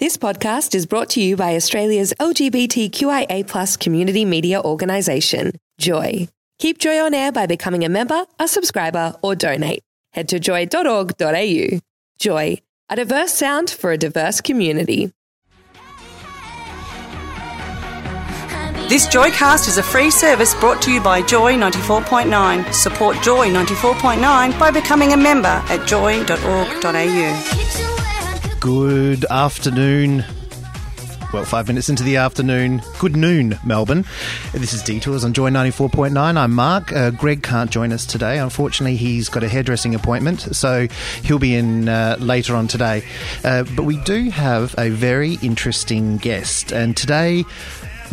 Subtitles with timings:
[0.00, 6.26] This podcast is brought to you by Australia's LGBTQIA community media organisation, Joy.
[6.58, 9.84] Keep Joy on air by becoming a member, a subscriber, or donate.
[10.12, 11.78] Head to joy.org.au.
[12.18, 12.58] Joy,
[12.90, 15.12] a diverse sound for a diverse community.
[18.88, 22.74] This Joycast is a free service brought to you by Joy 94.9.
[22.74, 26.34] Support Joy 94.9 by becoming a member at joy.org.au.
[28.64, 30.24] Good afternoon.
[31.34, 32.80] Well, five minutes into the afternoon.
[32.98, 34.06] Good noon, Melbourne.
[34.54, 36.38] This is Detours on Joy 94.9.
[36.38, 36.90] I'm Mark.
[36.90, 38.38] Uh, Greg can't join us today.
[38.38, 40.88] Unfortunately, he's got a hairdressing appointment, so
[41.22, 43.04] he'll be in uh, later on today.
[43.44, 47.44] Uh, but we do have a very interesting guest, and today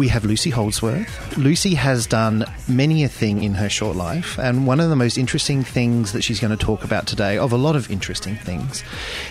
[0.01, 1.37] we have Lucy Holdsworth.
[1.37, 5.15] Lucy has done many a thing in her short life, and one of the most
[5.15, 8.83] interesting things that she's going to talk about today, of a lot of interesting things,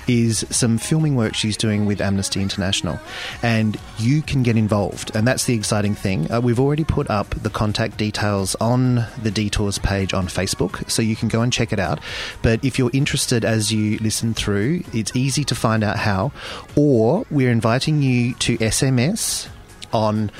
[0.07, 3.01] is some filming work she's doing with Amnesty International.
[3.43, 6.31] And you can get involved, and that's the exciting thing.
[6.31, 11.03] Uh, we've already put up the contact details on the Detours page on Facebook, so
[11.03, 11.99] you can go and check it out.
[12.43, 16.31] But if you're interested as you listen through, it's easy to find out how,
[16.77, 19.49] or we're inviting you to SMS
[19.93, 20.31] on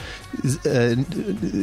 [0.67, 0.95] uh,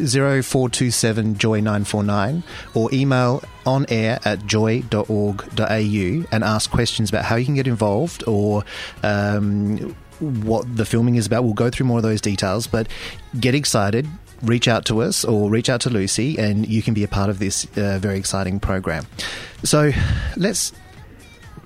[0.08, 2.44] 0427 joy 949
[2.74, 8.24] or email on air at joy.org.au and ask questions about how you can get involved
[8.28, 8.64] or
[9.04, 11.44] um, what the filming is about.
[11.44, 12.88] We'll go through more of those details, but
[13.40, 14.08] get excited.
[14.44, 17.30] Reach out to us or reach out to Lucy, and you can be a part
[17.30, 19.06] of this uh, very exciting program.
[19.64, 19.92] So
[20.36, 20.74] let's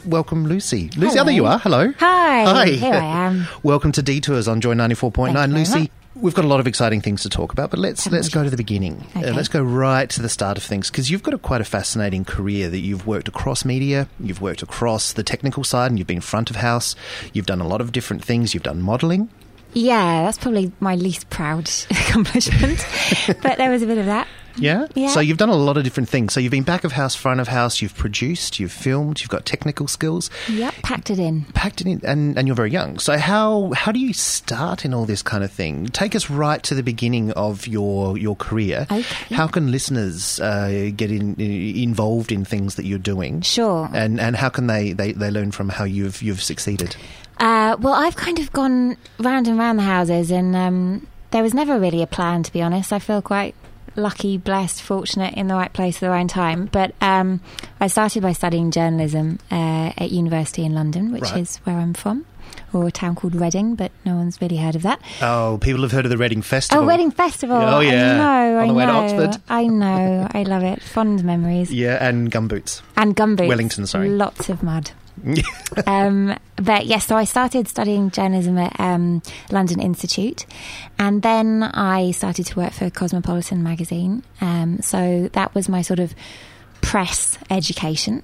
[0.05, 0.89] welcome Lucy.
[0.95, 1.21] Lucy, Hello.
[1.21, 1.59] oh, there you are.
[1.59, 1.91] Hello.
[1.99, 2.43] Hi.
[2.45, 2.65] Hi.
[2.69, 3.45] Here I am.
[3.63, 5.13] Welcome to Detours on Joy 94.9.
[5.13, 5.91] Thank you very Lucy.
[6.15, 8.49] We've got a lot of exciting things to talk about, but let's let's go to
[8.49, 9.05] the beginning.
[9.15, 11.65] Uh, let's go right to the start of things because you've got a quite a
[11.65, 16.07] fascinating career that you've worked across media, you've worked across the technical side, and you've
[16.07, 16.95] been front of house.
[17.33, 18.53] You've done a lot of different things.
[18.53, 19.29] You've done modelling.
[19.73, 22.85] Yeah, that's probably my least proud accomplishment,
[23.41, 24.27] but there was a bit of that.
[24.57, 24.87] Yeah?
[24.95, 25.09] Yeah.
[25.09, 26.33] So you've done a lot of different things.
[26.33, 29.45] So you've been back of house, front of house, you've produced, you've filmed, you've got
[29.45, 30.29] technical skills.
[30.49, 31.43] Yep, packed it in.
[31.53, 32.99] packed it in, and, and you're very young.
[32.99, 35.87] So how how do you start in all this kind of thing?
[35.87, 38.87] Take us right to the beginning of your your career.
[38.91, 39.35] Okay.
[39.35, 43.41] How can listeners uh, get in, involved in things that you're doing?
[43.41, 43.89] Sure.
[43.93, 46.95] And and how can they, they, they learn from how you've you've succeeded?
[47.37, 51.53] Uh, well, I've kind of gone round and round the houses, and um, there was
[51.53, 52.93] never really a plan, to be honest.
[52.93, 53.55] I feel quite
[53.95, 56.65] lucky, blessed, fortunate in the right place at the right time.
[56.71, 57.41] But um,
[57.79, 61.37] I started by studying journalism uh, at university in London, which Right.
[61.37, 62.25] is where I'm from,
[62.73, 65.01] or a town called Reading, but no one's really heard of that.
[65.21, 66.83] Oh, people have heard of the Reading Festival.
[66.83, 67.57] Oh, Wedding Festival!
[67.57, 68.13] Oh, yeah.
[68.13, 69.41] I know, On I the way to know, Oxford.
[69.49, 70.81] I know, I love it.
[70.81, 71.71] Fond memories.
[71.81, 72.81] Yeah, and gumboots.
[72.97, 73.47] And gumboots.
[73.47, 74.09] Wellington, sorry.
[74.09, 74.91] Lots of mud.
[75.87, 79.21] um, but yes, so I started studying journalism at um,
[79.51, 80.45] London Institute,
[80.99, 84.23] and then I started to work for Cosmopolitan magazine.
[84.39, 86.13] Um, so that was my sort of
[86.81, 88.23] press education,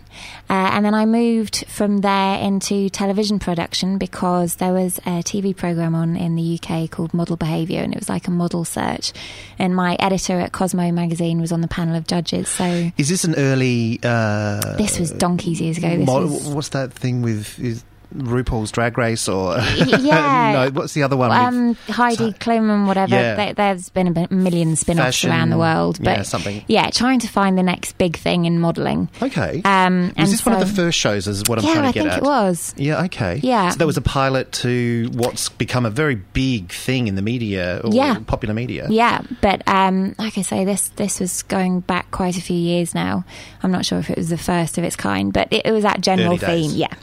[0.49, 5.55] uh, and then I moved from there into television production because there was a TV
[5.55, 9.13] program on in the UK called Model Behaviour, and it was like a model search.
[9.59, 12.49] And my editor at Cosmo magazine was on the panel of judges.
[12.49, 13.99] So Is this an early?
[14.03, 15.95] Uh, this was donkeys years ago.
[15.99, 17.83] Was what's that thing with is
[18.15, 20.53] RuPaul's Drag Race or yeah.
[20.53, 20.69] no?
[20.71, 21.31] What's the other one?
[21.31, 23.15] um, Heidi Klum and whatever.
[23.15, 23.35] Yeah.
[23.35, 26.63] There, there's been a million spin-offs Fashion, around the world, but yeah, something.
[26.67, 29.09] Yeah, trying to find the next big thing in modelling.
[29.21, 29.61] Okay.
[29.65, 31.27] Um, was this one of the first shows?
[31.27, 32.17] Is what I'm yeah, trying to I get think at.
[32.19, 32.73] it was.
[32.77, 33.03] Yeah.
[33.05, 33.39] Okay.
[33.43, 33.69] Yeah.
[33.71, 37.81] So that was a pilot to what's become a very big thing in the media
[37.83, 38.19] or Yeah.
[38.25, 38.87] popular media.
[38.89, 42.95] Yeah, but um, like I say, this this was going back quite a few years
[42.95, 43.25] now.
[43.63, 45.83] I'm not sure if it was the first of its kind, but it, it was
[45.83, 46.71] that general Early days.
[46.71, 46.79] theme.
[46.79, 46.93] Yeah.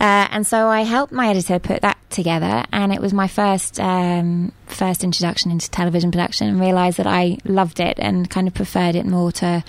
[0.00, 3.80] Uh, and so I helped my editor put that together, and it was my first
[3.80, 8.54] um, first introduction into television production, and realised that I loved it and kind of
[8.54, 9.64] preferred it more to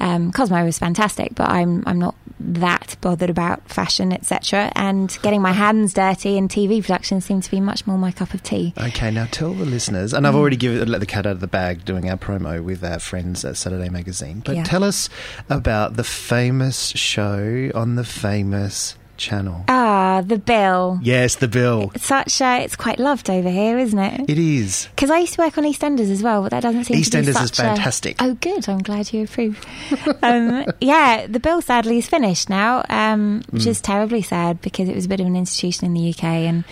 [0.00, 4.72] um, Cosmo was fantastic, but I'm I'm not that bothered about fashion, etc.
[4.74, 8.34] And getting my hands dirty in TV production seemed to be much more my cup
[8.34, 8.74] of tea.
[8.76, 11.46] Okay, now tell the listeners, and I've already given let the cat out of the
[11.46, 14.42] bag doing our promo with our friends at Saturday Magazine.
[14.44, 14.64] But Yeah.
[14.64, 15.08] tell us
[15.48, 19.64] about the famous show on the famous channel.
[19.68, 20.98] Ah, the bill.
[21.02, 21.90] Yes, the bill.
[21.94, 24.28] It's Such uh, it's quite loved over here, isn't it?
[24.28, 24.88] It is.
[24.94, 27.16] Because I used to work on EastEnders as well, but that doesn't seem to be
[27.18, 28.16] EastEnders is such a- fantastic.
[28.20, 28.68] Oh, good.
[28.68, 29.64] I'm glad you approve.
[30.22, 33.70] um, yeah, the bill sadly is finished now, um, which Hmm.
[33.70, 36.64] is terribly sad because it was a bit of an institution in the UK and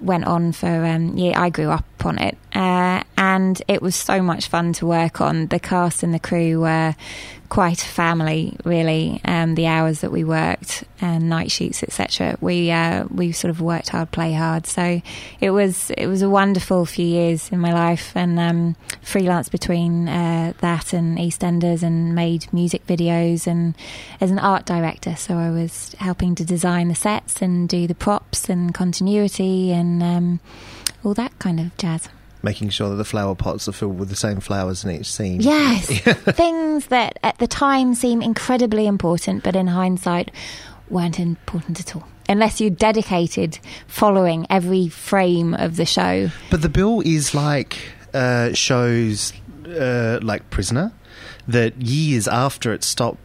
[0.00, 0.84] went on for.
[0.84, 4.72] Um, yeah, I grew up up on it, uh, and it was so much fun
[4.72, 5.48] to work on.
[5.48, 6.94] The cast and the crew were
[7.50, 9.20] quite a family, really.
[9.24, 12.38] Um, the hours that we worked and night shoots, etc.
[12.40, 14.66] We uh, we sort of worked hard, play hard.
[14.66, 15.02] So
[15.40, 20.08] it was it was a wonderful few years in my life, and um, freelance between
[20.08, 23.74] uh, that and EastEnders, and made music videos, and
[24.20, 27.94] as an art director, so I was helping to design the sets and do the
[27.94, 30.40] props and continuity and um,
[31.04, 32.08] all that kind of jazz
[32.42, 35.40] making sure that the flower pots are filled with the same flowers in each scene.
[35.40, 35.86] Yes.
[36.36, 40.30] Things that at the time seem incredibly important, but in hindsight
[40.88, 42.06] weren't important at all.
[42.28, 46.30] Unless you dedicated following every frame of the show.
[46.50, 47.76] But the bill is like
[48.14, 49.32] uh, shows
[49.66, 50.92] uh, like Prisoner
[51.48, 53.18] that years after it stopped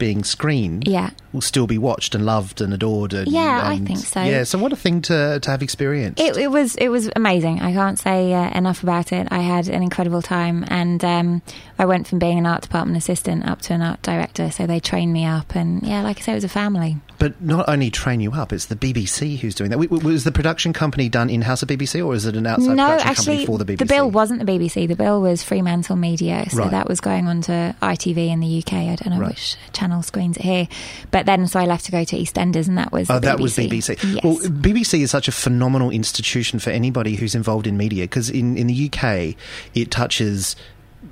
[0.00, 1.10] being screened yeah.
[1.32, 3.12] will still be watched and loved and adored.
[3.12, 4.22] And, yeah, and, I think so.
[4.22, 6.20] Yeah, so what a thing to, to have experienced.
[6.20, 7.60] It, it was it was amazing.
[7.60, 9.28] I can't say uh, enough about it.
[9.30, 11.42] I had an incredible time, and um,
[11.80, 14.50] I went from being an art department assistant up to an art director.
[14.50, 16.98] So they trained me up, and yeah, like I said, it was a family.
[17.18, 19.78] But not only train you up, it's the BBC who's doing that.
[19.78, 22.86] Was the production company done in house at BBC, or is it an outside no,
[22.86, 23.78] production actually, company for the BBC?
[23.78, 24.88] The bill wasn't the BBC.
[24.88, 26.70] The bill was Fremantle Media, so right.
[26.70, 28.74] that was going on to ITV in the UK.
[28.74, 29.30] I don't know right.
[29.30, 30.68] which channel screens it here,
[31.10, 33.40] but then so I left to go to EastEnders, and that was oh, that BBC.
[33.40, 34.14] was BBC.
[34.16, 34.22] Yes.
[34.22, 38.58] Well, BBC is such a phenomenal institution for anybody who's involved in media because in
[38.58, 39.34] in the UK
[39.74, 40.56] it touches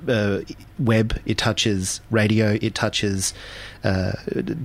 [0.09, 0.41] uh,
[0.77, 3.33] web, it touches radio, it touches
[3.83, 4.13] uh,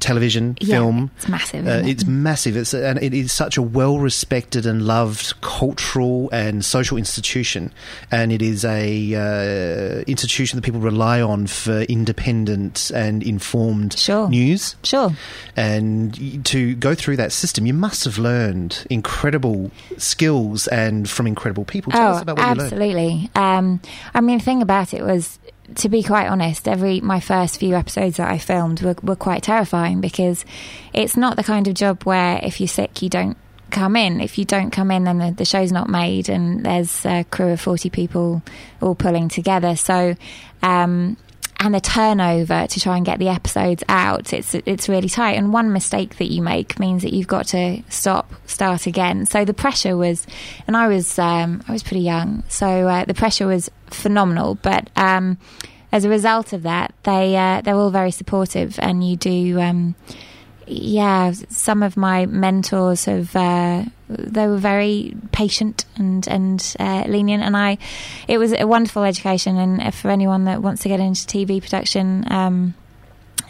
[0.00, 1.10] television, yeah, film.
[1.16, 1.66] It's massive.
[1.66, 1.88] Uh, it?
[1.88, 2.56] it's massive.
[2.56, 7.72] It's and it is such a well respected and loved cultural and social institution,
[8.10, 14.28] and it is a uh, institution that people rely on for independent and informed sure.
[14.28, 14.76] news.
[14.82, 15.12] Sure.
[15.56, 21.64] And to go through that system, you must have learned incredible skills and from incredible
[21.64, 21.92] people.
[21.92, 23.08] Tell oh, us about what absolutely.
[23.08, 23.36] you learned.
[23.36, 23.80] Um,
[24.14, 25.38] I mean, the thing about it was
[25.76, 29.42] to be quite honest, every my first few episodes that I filmed were, were quite
[29.42, 30.44] terrifying because
[30.92, 33.36] it's not the kind of job where if you're sick you don't
[33.70, 34.20] come in.
[34.20, 37.52] If you don't come in, then the, the show's not made, and there's a crew
[37.52, 38.42] of forty people
[38.80, 39.76] all pulling together.
[39.76, 40.16] So.
[40.62, 41.18] Um,
[41.60, 44.32] and the turnover to try and get the episodes out.
[44.32, 45.32] It's it's really tight.
[45.32, 49.26] And one mistake that you make means that you've got to stop start again.
[49.26, 50.26] So the pressure was
[50.66, 52.42] and I was um, I was pretty young.
[52.48, 54.56] So uh, the pressure was phenomenal.
[54.56, 55.38] But um,
[55.92, 59.94] as a result of that they uh, they're all very supportive and you do um,
[60.66, 67.42] yeah, some of my mentors have uh, they were very patient and and uh, lenient,
[67.42, 67.78] and I
[68.28, 69.56] it was a wonderful education.
[69.56, 72.74] And for anyone that wants to get into TV production, um,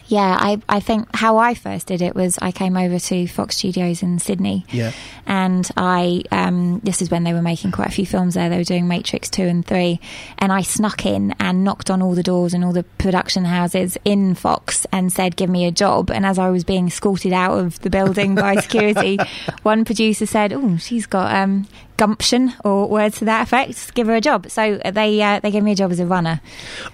[0.07, 3.57] yeah, I, I think how I first did it was I came over to Fox
[3.57, 4.67] Studios in Sydney.
[4.71, 4.93] Yeah.
[5.27, 8.51] And I, um, this is when they were making quite a few films there.
[8.51, 9.99] They were doing Matrix 2 and 3.
[10.39, 13.97] And I snuck in and knocked on all the doors and all the production houses
[14.05, 16.11] in Fox and said, give me a job.
[16.11, 19.19] And as I was being escorted out of the building by security,
[19.63, 23.95] one producer said, oh, she's got, um, gumption or words to that effect.
[23.95, 24.51] Give her a job.
[24.51, 26.41] So they uh, they gave me a job as a runner.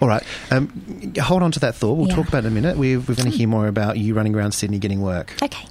[0.01, 1.95] All right, um, hold on to that thought.
[1.95, 2.17] We'll yeah.
[2.17, 2.77] talk about it in a minute.
[2.77, 5.35] We're, we're going to hear more about you running around Sydney getting work.
[5.43, 5.67] Okay.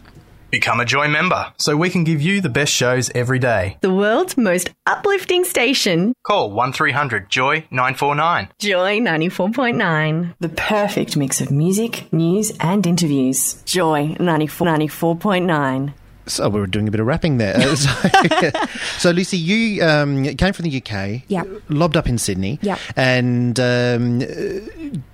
[0.52, 3.78] Become a Joy member so we can give you the best shows every day.
[3.82, 6.14] The world's most uplifting station.
[6.24, 8.50] Call 1300 Joy 949.
[8.58, 10.36] Joy 94.9.
[10.40, 13.62] The perfect mix of music, news, and interviews.
[13.64, 15.94] Joy 94, 94.9.
[16.30, 17.60] So we're doing a bit of rapping there.
[17.76, 17.90] so,
[18.98, 23.60] so, Lucy, you um, came from the UK, yeah, lobbed up in Sydney, yeah, and
[23.60, 24.20] um,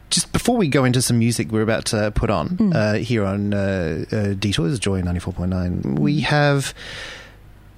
[0.10, 2.75] just before we go into some music we're about to put on mm.
[2.75, 6.74] uh, here on uh, uh, Detours Joy ninety four point nine, we have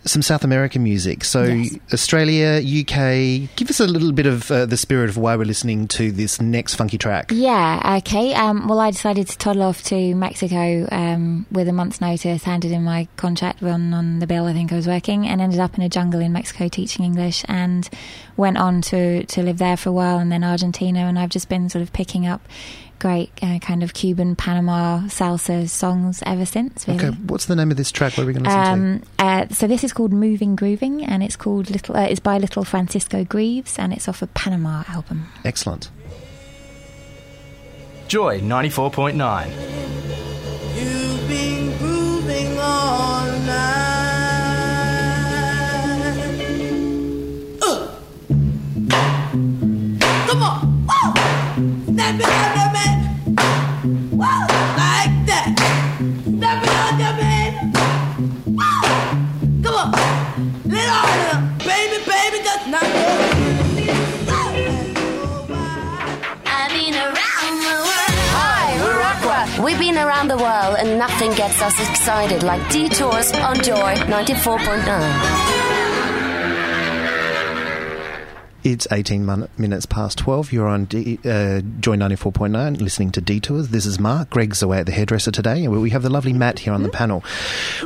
[0.07, 1.23] some South American music.
[1.23, 1.77] So yes.
[1.93, 3.49] Australia, UK.
[3.55, 6.41] Give us a little bit of uh, the spirit of why we're listening to this
[6.41, 7.31] next funky track.
[7.33, 7.97] Yeah.
[7.99, 8.33] Okay.
[8.33, 12.71] Um, well, I decided to toddle off to Mexico um, with a month's notice, handed
[12.71, 15.77] in my contract on on the bill I think I was working, and ended up
[15.77, 17.89] in a jungle in Mexico teaching English, and
[18.35, 21.49] went on to to live there for a while, and then Argentina, and I've just
[21.49, 22.41] been sort of picking up
[22.99, 26.87] great uh, kind of Cuban Panama salsa songs ever since.
[26.87, 27.05] Really.
[27.05, 28.17] Okay, what's the name of this track?
[28.17, 29.23] What are we going to listen um, to?
[29.23, 31.95] Uh, so this is called Moving Grooving, and it's called Little.
[31.95, 35.27] Uh, it's by Little Francisco Greaves, and it's off a Panama album.
[35.45, 35.89] Excellent.
[38.07, 39.51] Joy ninety four point nine.
[70.77, 75.96] And nothing gets us excited like detours on Joy 94.9.
[78.67, 80.51] It's 18 mon- minutes past 12.
[80.51, 83.69] You're on D- uh, Joy 94.9 listening to Detours.
[83.69, 84.29] This is Mark.
[84.29, 85.63] Greg's away at the hairdresser today.
[85.63, 87.23] And we have the lovely Matt here on the panel.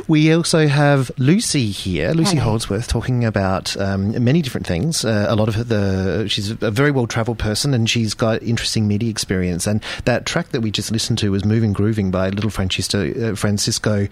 [0.08, 2.50] We also have Lucy here, Lucy Hello.
[2.50, 5.04] Holdsworth, talking about um, many different things.
[5.04, 6.26] Uh, a lot of the.
[6.28, 9.68] She's a very well travelled person and she's got interesting media experience.
[9.68, 13.36] And that track that we just listened to was Moving Grooving by Little Francisco, uh,
[13.36, 14.08] Francisco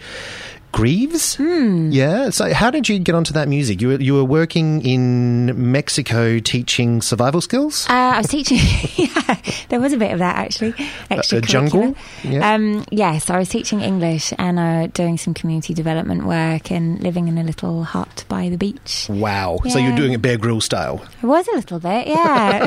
[0.73, 1.37] Greaves.
[1.37, 1.91] Hmm.
[1.91, 2.31] Yeah.
[2.31, 3.81] So, how did you get onto that music?
[3.81, 7.87] You were, you were working in Mexico teaching survival skills.
[7.89, 8.59] Uh, I was teaching.
[8.97, 10.75] yeah, there was a bit of that actually.
[11.11, 11.97] Extra jungle?
[12.23, 12.55] Yeah.
[12.55, 17.29] Um, yes, I was teaching English and uh, doing some community development work and living
[17.29, 19.07] in a little hut by the beach.
[19.09, 19.59] Wow.
[19.69, 21.05] So you're doing it Bear Grylls style.
[21.23, 22.67] It was a little bit, yeah.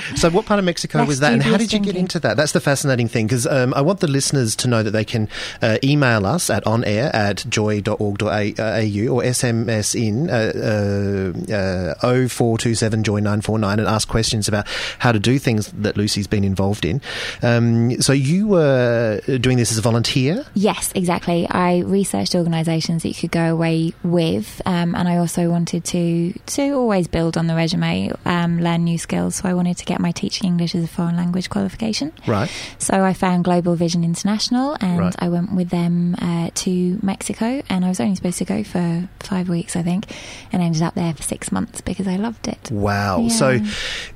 [0.16, 2.02] So, what part of Mexico Less was that, and how did you get thinking.
[2.02, 2.36] into that?
[2.36, 5.28] That's the fascinating thing because um, I want the listeners to know that they can
[5.62, 10.52] uh, email us at onair at joy.org.au or SMS in uh,
[11.50, 14.66] uh, uh, 0427 joy 949 and ask questions about
[14.98, 17.00] how to do things that Lucy's been involved in.
[17.42, 20.44] Um, so, you were doing this as a volunteer.
[20.54, 21.46] Yes, exactly.
[21.48, 26.32] I researched organisations that you could go away with, um, and I also wanted to
[26.46, 29.36] to always build on the resume, um, learn new skills.
[29.36, 32.12] So I wanted to get my teaching English as a foreign language qualification.
[32.26, 32.50] Right.
[32.78, 35.14] So I found Global Vision International, and Right.
[35.18, 37.62] I went with them uh, to Mexico.
[37.68, 40.06] And I was only supposed to go for five weeks, I think,
[40.52, 42.70] and I ended up there for six months because I loved it.
[42.70, 43.20] Wow.
[43.22, 43.28] Yeah.
[43.28, 43.60] So,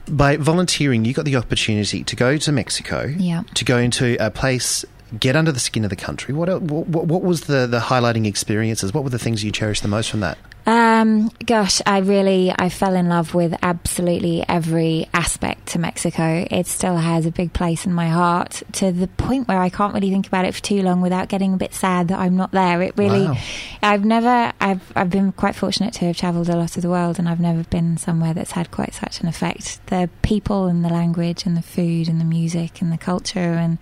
[0.09, 3.43] by volunteering, you got the opportunity to go to Mexico, Yeah.
[3.55, 4.85] to go into a place,
[5.19, 6.35] get under the skin of the country.
[6.35, 8.93] What, what, what was the, the highlighting experiences?
[8.93, 10.38] What were the things you cherished the most from that?
[10.66, 16.47] Um, gosh, I really I fell in love with absolutely every aspect to Mexico.
[16.50, 19.92] It still has a big place in my heart to the point where I can't
[19.92, 22.52] really think about it for too long without getting a bit sad that I'm not
[22.52, 22.80] there.
[22.80, 23.37] It really, Wow.
[23.83, 27.18] I've never, I've I've been quite fortunate to have travelled a lot of the world,
[27.18, 29.87] and I've never been somewhere that's had quite such an effect.
[29.88, 33.76] The people and the language and the food and the music and the culture and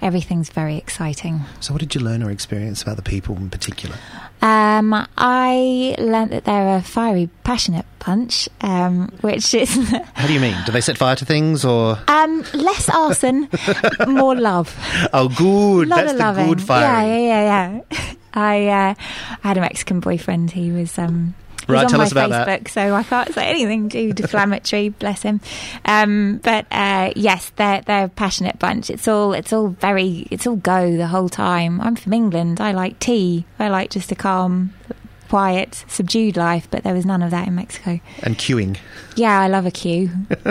[0.00, 1.40] everything's very exciting.
[1.58, 3.96] So, what did you learn or experience about the people in particular?
[4.42, 9.74] Um, I learnt that they're a fiery, passionate bunch, um, which is
[10.14, 10.56] How do you mean?
[10.64, 11.98] Do they set fire to things or?
[12.08, 13.48] um, less arson,
[14.06, 14.74] more love.
[15.12, 15.88] Oh, good.
[15.88, 16.46] lot That's of the loving.
[16.48, 16.82] good fire.
[16.82, 18.14] Yeah, yeah, yeah, yeah.
[18.34, 18.94] I, uh,
[19.44, 20.52] I had a Mexican boyfriend.
[20.52, 20.98] He was.
[20.98, 21.34] Um,
[21.70, 22.46] Right, tell my us about that.
[22.46, 24.88] Facebook, so I can't say anything too deflammatory.
[24.98, 25.40] bless him.
[25.84, 28.90] Um, but uh, yes, they're they're a passionate bunch.
[28.90, 31.80] It's all it's all very it's all go the whole time.
[31.80, 32.60] I'm from England.
[32.60, 33.44] I like tea.
[33.58, 34.74] I like just a calm,
[35.28, 36.68] quiet, subdued life.
[36.70, 38.00] But there was none of that in Mexico.
[38.22, 38.76] And queuing.
[39.16, 40.10] Yeah, I love a queue.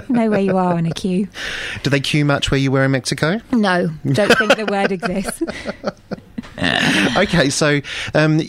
[0.09, 1.27] know where you are in a queue.
[1.83, 3.39] Do they queue much where you were in Mexico?
[3.51, 5.41] No, don't think the word exists.
[7.17, 7.81] okay, so
[8.13, 8.41] um,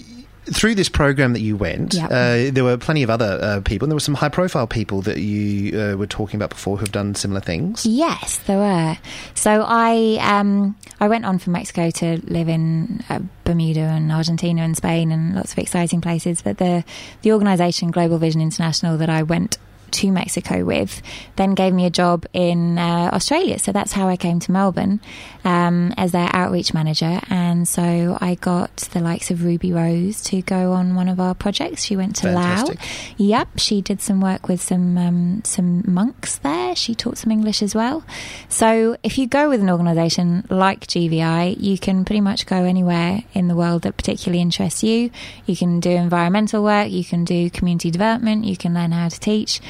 [0.47, 2.11] through this program that you went, Yep.
[2.11, 5.18] uh, there were plenty of other uh, people, and there were some high-profile people that
[5.18, 7.85] you uh, were talking about before who've done similar things.
[7.87, 8.97] Yes, there were.
[9.35, 14.62] So I um, I went on from Mexico to live in uh, Bermuda and Argentina
[14.62, 16.42] and Spain and lots of exciting places.
[16.42, 16.85] But the
[17.23, 19.59] the organisation Global Vision International that I went
[19.92, 21.02] to Mexico with
[21.37, 23.59] then gave me a job in uh, Australia.
[23.59, 25.00] So that's how I came to Melbourne
[25.44, 27.20] um, as their outreach manager.
[27.28, 31.35] And so I got the likes of Ruby Rose to go on one of our
[31.35, 31.82] projects.
[31.82, 32.78] She went to Fantastic.
[32.78, 33.14] Laos.
[33.18, 36.76] Yep, she did some work with some um, some monks there.
[36.76, 38.04] She taught some English as well.
[38.49, 43.23] So if you go with an organisation like GVI, you can pretty much go anywhere
[43.32, 45.11] in the world that particularly interests you.
[45.47, 49.20] You can do environmental work, you can do community development, you can learn how to
[49.20, 49.61] teach.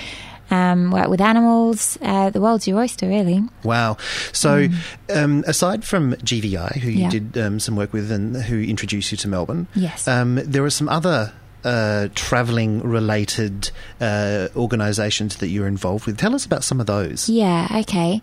[0.50, 1.97] Um, work with animals.
[2.02, 3.42] Uh, the world's your oyster, really.
[3.62, 3.97] Wow.
[4.33, 4.69] So,
[5.14, 7.00] um, aside from GVI, who you.
[7.02, 7.11] Yeah.
[7.11, 10.09] did um, some work with and who introduced you to Melbourne, Yes.
[10.09, 11.33] um, there are some other.
[11.62, 16.17] Uh, traveling related uh, organisations that you're involved with.
[16.17, 17.29] Tell us about some of those.
[17.29, 18.23] Yeah, okay.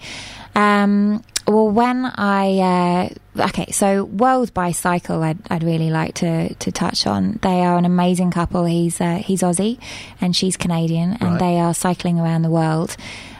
[0.55, 6.71] Um, well, when I uh, okay, so World Bicycle, I'd, I'd really like to to
[6.71, 7.37] touch on.
[7.43, 8.65] They are an amazing couple.
[8.65, 9.77] He's uh, he's Aussie,
[10.19, 11.39] and she's Canadian, and Right.
[11.39, 12.97] they are cycling around the world.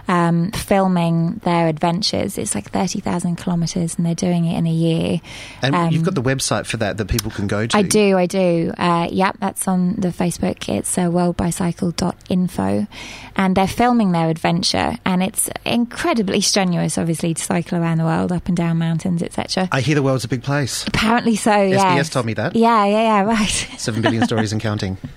[0.07, 2.37] Um, filming their adventures.
[2.37, 5.19] It's like 30,000 kilometres and they're doing it in a year.
[5.61, 7.77] And Um, you've got the website for that that people can go to.
[7.77, 8.71] I do, I do.
[8.77, 10.69] Uh, yep, that's on the Facebook.
[10.69, 11.09] It's uh,
[11.81, 12.87] worldbicycle.info.
[13.35, 14.95] And they're filming their adventure.
[15.05, 19.67] And it's incredibly strenuous, obviously, to cycle around the world, up and down mountains, etc.
[19.71, 20.87] I hear the world's a big place.
[20.87, 21.97] Apparently so, yeah.
[21.97, 22.55] SBS told me that.
[22.55, 23.67] Yeah, yeah, yeah, right.
[23.77, 24.97] Seven billion stories and counting.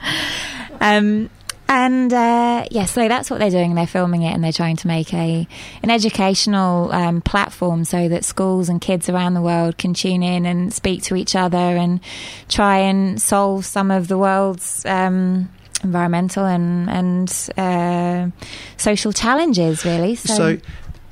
[0.83, 1.29] Um,
[1.71, 3.77] and uh, yeah, so that's what they're doing.
[3.77, 5.47] They're filming it and they're trying to make a
[5.85, 10.47] an educational um, platform so that schools and kids around the world can tune in
[10.47, 12.01] and speak to each other and
[12.49, 15.49] try and solve some of the world's um,
[15.85, 18.29] environmental and and uh,
[18.77, 19.85] social challenges.
[19.85, 20.59] Really, So,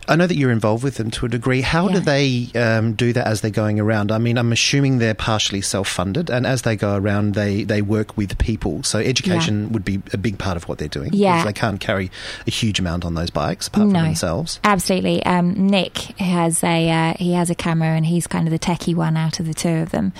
[0.09, 1.61] I know that you're involved with them to a degree.
[1.61, 4.11] How do they um, do that as they're going around?
[4.11, 8.17] I mean, I'm assuming they're partially self-funded, and as they go around, they, they work
[8.17, 8.83] with people.
[8.83, 11.11] So education would be a big part of what they're doing.
[11.13, 11.45] Yeah.
[11.45, 12.11] they can't carry
[12.47, 13.99] a huge amount on those bikes apart No.
[13.99, 14.61] from themselves.
[14.65, 15.23] Absolutely.
[15.25, 18.95] Um, Nick has a uh, he has a camera and he's kind of the techie
[18.95, 20.13] one out of the two of them.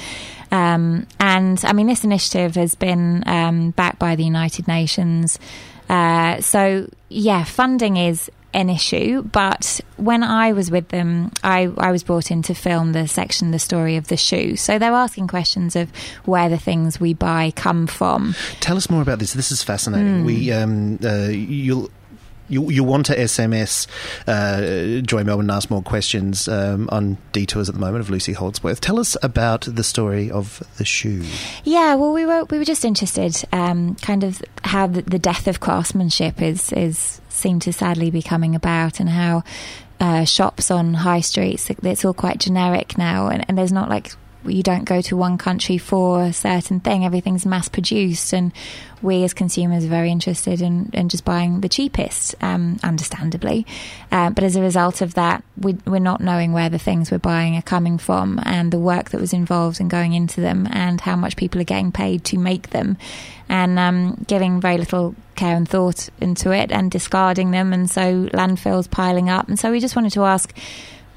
[0.51, 5.39] Um, and I mean, this initiative has been um, backed by the United Nations.
[5.89, 9.23] Uh, so yeah, funding is an issue.
[9.23, 13.53] But when I was with them, I, I was brought in to film the section,
[13.53, 14.57] the story of the shoe.
[14.57, 15.91] So they're asking questions of
[16.25, 18.35] where the things we buy come from.
[18.61, 19.33] Tell us more about this.
[19.33, 20.25] This is fascinating.
[20.25, 21.91] We um, uh, you'll.
[22.49, 23.87] You, you want to SMS
[24.27, 28.33] uh, Joy Melbourne and ask more questions um, on detours at the moment of Lucy
[28.33, 28.81] Holdsworth.
[28.81, 31.25] Tell us about the story of the shoe.
[31.65, 35.47] Yeah, well, we were we were just interested, um, kind of how the, the death
[35.47, 39.45] of craftsmanship is is seemed to sadly be coming about, and how
[40.01, 44.13] uh, shops on high streets it's all quite generic now, and, and there's not like
[44.51, 47.05] you don't go to one country for a certain thing.
[47.05, 48.53] Everything's mass produced, and
[49.01, 53.67] we as consumers are very interested in, in just buying the cheapest, um, understandably.
[54.11, 57.19] Uh, but as a result of that, we, we're not knowing where the things we're
[57.19, 61.01] buying are coming from, and the work that was involved in going into them, and
[61.01, 62.97] how much people are getting paid to make them,
[63.49, 68.27] and um, giving very little care and thought into it, and discarding them, and so
[68.29, 69.49] landfills piling up.
[69.49, 70.55] And so we just wanted to ask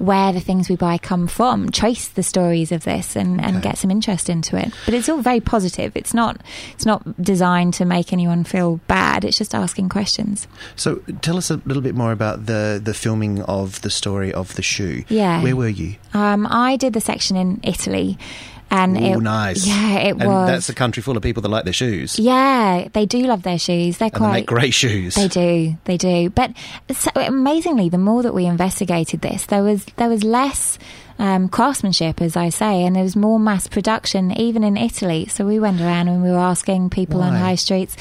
[0.01, 3.69] where the things we buy come from, trace the stories of this, and, and Okay.
[3.69, 4.73] get some interest into it.
[4.85, 5.91] But it's all very positive.
[5.95, 6.41] It's not
[6.73, 9.23] it's not designed to make anyone feel bad.
[9.25, 10.47] It's just asking questions.
[10.75, 14.55] So tell us a little bit more about the, the filming of the story of
[14.55, 15.03] the shoe.
[15.09, 15.41] Yeah.
[15.43, 15.95] Where were you?
[16.13, 18.17] Um, I did the section in Italy,
[18.71, 19.67] and Oh, it, nice.
[19.67, 20.47] Yeah, it and was.
[20.49, 22.17] that's a country full of people that like their shoes.
[22.17, 23.99] yeah, they do love their shoes.
[23.99, 25.13] They're And they quite make great shoes.
[25.15, 26.29] They do, they do.
[26.31, 26.53] But
[26.91, 30.79] so, amazingly, the more that we investigated this, there was there was less
[31.19, 35.27] um, craftsmanship, as I say, and there was more mass production, even in Italy.
[35.27, 37.95] So we went around and we were asking people on high streets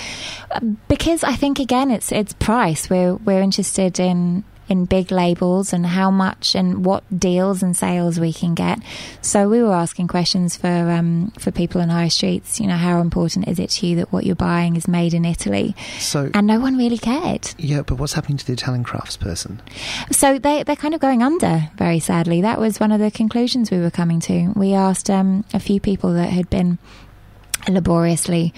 [0.89, 2.89] because I think again, it's it's price.
[2.89, 4.45] We're we're interested in.
[4.71, 8.79] In big labels and how much and what deals and sales we can get.
[9.21, 12.61] So we were asking questions for um, for people on high streets.
[12.61, 15.25] You know, how important is it to you that what you're buying is made in
[15.25, 15.75] Italy?
[15.99, 17.51] So, and no one really cared.
[17.59, 19.59] yeah, but what's happening to the Italian craftsperson?
[20.13, 22.41] So they they're kind of going under, very sadly.
[22.43, 24.53] That was one of the conclusions we were coming to.
[24.55, 26.79] We asked um, a few people that had been
[27.69, 28.55] laboriously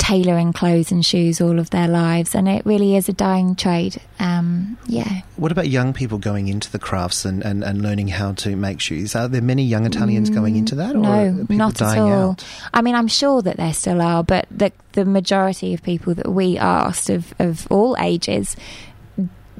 [0.00, 4.00] tailoring clothes and shoes all of their lives, and it really is a dying trade.
[4.18, 5.20] Um, yeah.
[5.36, 8.80] What about young people going into the crafts and, and, and learning how to make
[8.80, 9.14] shoes?
[9.14, 10.96] Are there many young Italians going into that?
[10.96, 12.30] Or no, not at all.
[12.30, 12.44] out?
[12.72, 16.32] I mean, I'm sure that there still are, but the the majority of people that
[16.32, 18.56] we asked of of all ages.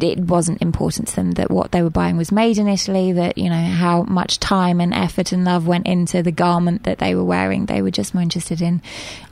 [0.03, 3.39] It wasn't important to them that what they were buying was made in Italy, that,
[3.39, 7.15] you know, how much time and effort and love went into the garment that they
[7.15, 7.67] were wearing.
[7.67, 8.83] They were just more interested in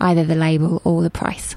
[0.01, 1.57] either the label or the price.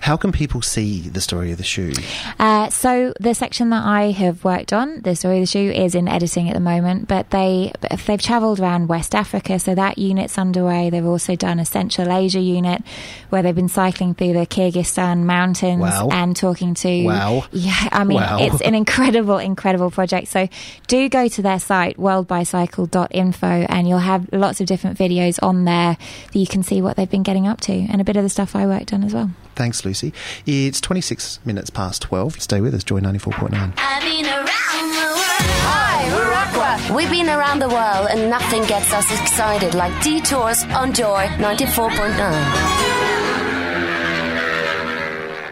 [0.00, 1.92] How can people see the story of the shoe?
[2.38, 5.94] Uh, so the section that I have worked on, the story of the shoe, is
[5.94, 7.08] in editing at the moment.
[7.08, 7.72] But they
[8.06, 10.90] they've travelled around West Africa, so that unit's underway.
[10.90, 12.82] They've also done a Central Asia unit
[13.30, 16.08] where they've been cycling through the Kyrgyzstan mountains Wow.
[16.10, 17.04] and talking to.
[17.04, 17.44] Wow.
[17.52, 18.38] Yeah, I mean Wow.
[18.52, 20.28] It's an incredible, incredible project.
[20.28, 20.48] So
[20.86, 25.96] do go to their site worldbicycle.info and you'll have lots of different videos on there
[26.32, 28.28] that you can see what they've been getting up to and a bit of the
[28.28, 29.30] stuff I worked on as well.
[29.54, 30.12] Thanks, Lucy.
[30.46, 32.40] It's 26 minutes past 12.
[32.40, 33.74] Stay with us, Joy 94.9.
[33.76, 35.50] I've been around the world.
[35.62, 36.96] Hi, we're Aqua.
[36.96, 42.99] We've been around the world and nothing gets us excited like detours on Joy 94.9.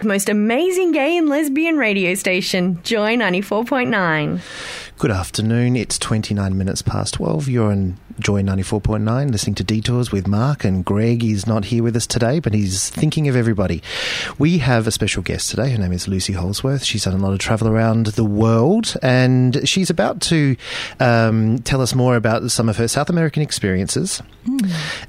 [0.05, 4.41] Most amazing gay and lesbian radio station, Joy 94.9.
[4.97, 5.77] Good afternoon.
[5.77, 7.49] It's 29 minutes past 12.
[7.49, 11.95] You're on Joy 94.9 listening to Detours with Mark, and Greg is not here with
[11.95, 13.81] us today, but he's thinking of everybody.
[14.39, 15.71] We have a special guest today.
[15.71, 16.83] Her name is Lucy Holdsworth.
[16.83, 20.57] She's done a lot of travel around the world, and she's about to
[20.99, 24.21] um, tell us more about some of her South American experiences.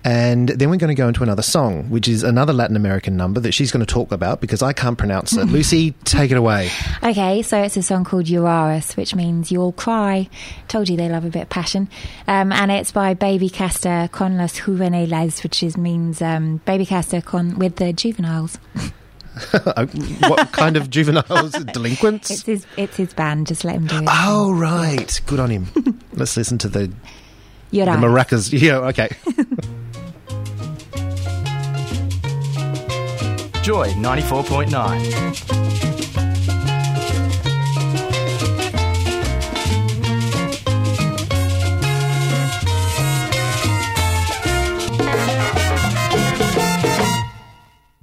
[0.04, 3.40] And then we're going to go into another song, which is another Latin American number
[3.40, 5.46] that she's going to talk about because I can't pronounce it.
[5.46, 6.70] Lucy, take it away.
[7.02, 10.30] Okay, so it's a song called Llorarás, which means you'll cry.
[10.68, 11.90] Told you they love a bit of passion.
[12.28, 17.22] Um, and it's by Baby Castor con los juveniles, which is, means um, Baby Castor
[17.22, 18.58] con with the juveniles.
[20.28, 21.54] what kind of juveniles?
[21.74, 22.30] Delinquents?
[22.30, 23.48] It's his it's his band.
[23.48, 24.04] Just let him do it.
[24.06, 25.22] Oh, right.
[25.28, 25.68] Good on him.
[26.14, 26.92] Let's listen to the,
[27.72, 28.00] You're the right.
[28.02, 28.52] maracas.
[28.52, 29.08] Yeah, okay.
[33.64, 35.59] Joy 94.9.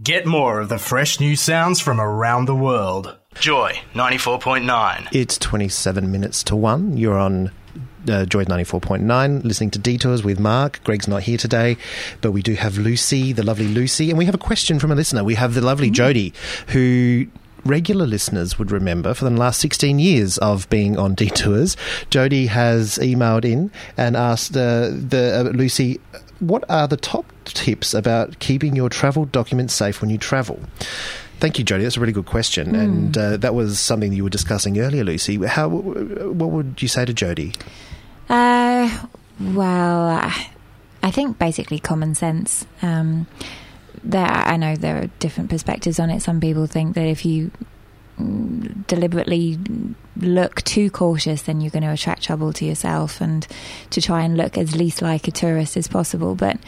[0.06, 3.16] Get more of the fresh new sounds from around the world.
[3.40, 5.08] Joy 94.9.
[5.10, 6.96] It's 27 minutes to 1.
[6.96, 7.50] You're on
[8.08, 10.78] uh, Joy 94.9, listening to Detours with Mark.
[10.84, 11.76] Greg's not here today,
[12.20, 14.10] but we do have Lucy, the lovely Lucy.
[14.10, 15.24] And we have a question from a listener.
[15.24, 16.32] We have the lovely Jody,
[16.68, 17.26] who
[17.64, 21.76] regular listeners would remember for the last 16 years of being on Detours.
[22.10, 25.98] Jody has emailed in and asked uh, the uh, Lucy,
[26.40, 30.60] what are the top tips about keeping your travel documents safe when you travel?
[31.38, 31.82] Thank you, Jody.
[31.84, 35.36] That's a really good question, and uh, that was something you were discussing earlier, Lucy.
[35.44, 35.68] How?
[35.68, 37.52] What would you say to Jody?
[38.28, 39.06] Uh,
[39.38, 40.50] well, I-
[41.16, 42.66] think basically common sense.
[42.82, 43.26] Um,
[44.04, 46.20] there, I know there are different perspectives on it.
[46.20, 47.66] Some people think that if you mm,
[48.86, 49.58] deliberately
[50.16, 53.46] look too cautious, then you're going to attract trouble to yourself, and
[53.90, 56.34] to try and look as least like a tourist as possible.
[56.34, 56.58] But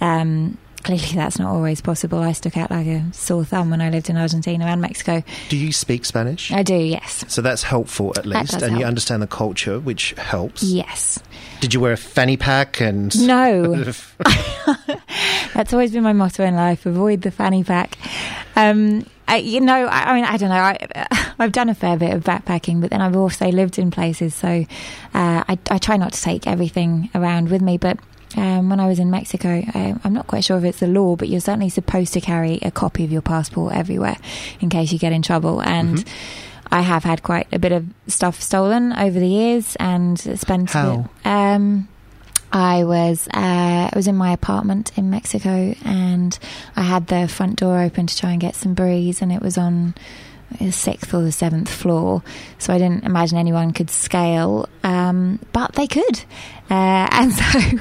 [0.00, 2.18] um, clearly, that's not always possible.
[2.18, 5.22] I stuck out like a sore thumb when I lived in Argentina and Mexico.
[5.48, 6.50] Do you speak Spanish?
[6.52, 10.62] I do, yes, so that's helpful at least, and you understand the culture, which helps.
[10.62, 11.20] yes.
[11.60, 13.74] Did you wear a fanny pack and No.
[15.54, 17.98] That's always been my motto in life: avoid the fanny pack.
[18.54, 20.56] Um, I, you know, I, I mean, I don't know.
[20.56, 24.34] I, I've done a fair bit of backpacking, but then I've also lived in places,
[24.34, 24.48] so
[25.14, 27.76] uh, I, I try not to take everything around with me.
[27.78, 27.98] But
[28.36, 31.14] um, when I was in Mexico, I, I'm not quite sure if it's the law,
[31.16, 34.16] but you're certainly supposed to carry a copy of your passport everywhere
[34.60, 35.60] in case you get in trouble.
[35.62, 36.04] And
[36.72, 40.70] I have had quite a bit of stuff stolen over the years, and spent.
[40.70, 40.96] How?
[40.96, 41.88] bit- Um,
[42.52, 46.38] I was uh, I was in my apartment in Mexico, and
[46.76, 49.58] I had the front door open to try and get some breeze, and it was
[49.58, 49.94] on
[50.58, 52.22] the sixth or the seventh floor,
[52.58, 56.24] so I didn't imagine anyone could scale, um, but they could.
[56.70, 57.78] Uh, and so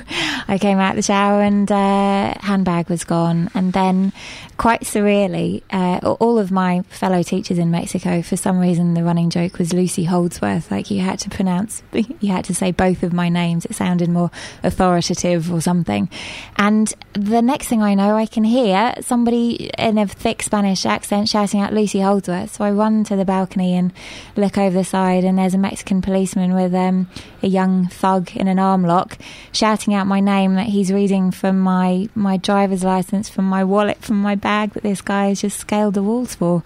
[0.48, 4.14] I came out the shower, and uh, handbag was gone, and then
[4.58, 9.30] quite surreally, uh, all of my fellow teachers in Mexico, for some reason, the running
[9.30, 10.72] joke was Lucy Holdsworth.
[10.72, 13.66] Like you had to pronounce, you had to say both of my names.
[13.66, 14.32] It sounded more
[14.64, 16.10] authoritative or something.
[16.58, 21.30] And the next thing I know, I can hear somebody in a thick Spanish accent
[21.30, 22.56] shouting out Lucy Holdsworth.
[22.56, 23.94] So I run to the balcony and
[24.36, 27.08] look over the side, and there's a Mexican policeman with um,
[27.44, 29.18] a young thug in an arm lock
[29.52, 33.98] shouting out my name that he's reading from my, my driver's license, from my wallet,
[34.00, 36.64] from my bag that this guy has just scaled the walls for.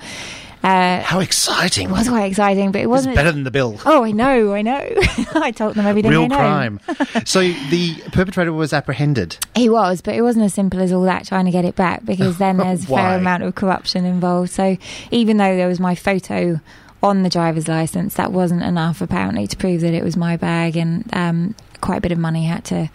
[0.63, 1.89] Uh, How exciting!
[1.89, 3.15] it was quite exciting, but it wasn't.
[3.15, 3.79] better than the bill.
[3.83, 4.77] Oh, I know, I know.
[5.33, 6.11] I told them everything.
[6.11, 6.35] Real I know.
[6.35, 6.79] crime.
[7.25, 9.37] so the perpetrator was apprehended.
[9.55, 12.05] He was, but it wasn't as simple as all that trying to get it back
[12.05, 14.51] because then there's a fair amount of corruption involved.
[14.51, 14.77] So
[15.09, 16.59] even though there was my photo
[17.01, 20.77] on the driver's license, that wasn't enough apparently to prove that it was my bag,
[20.77, 22.89] and um, quite a bit of money had to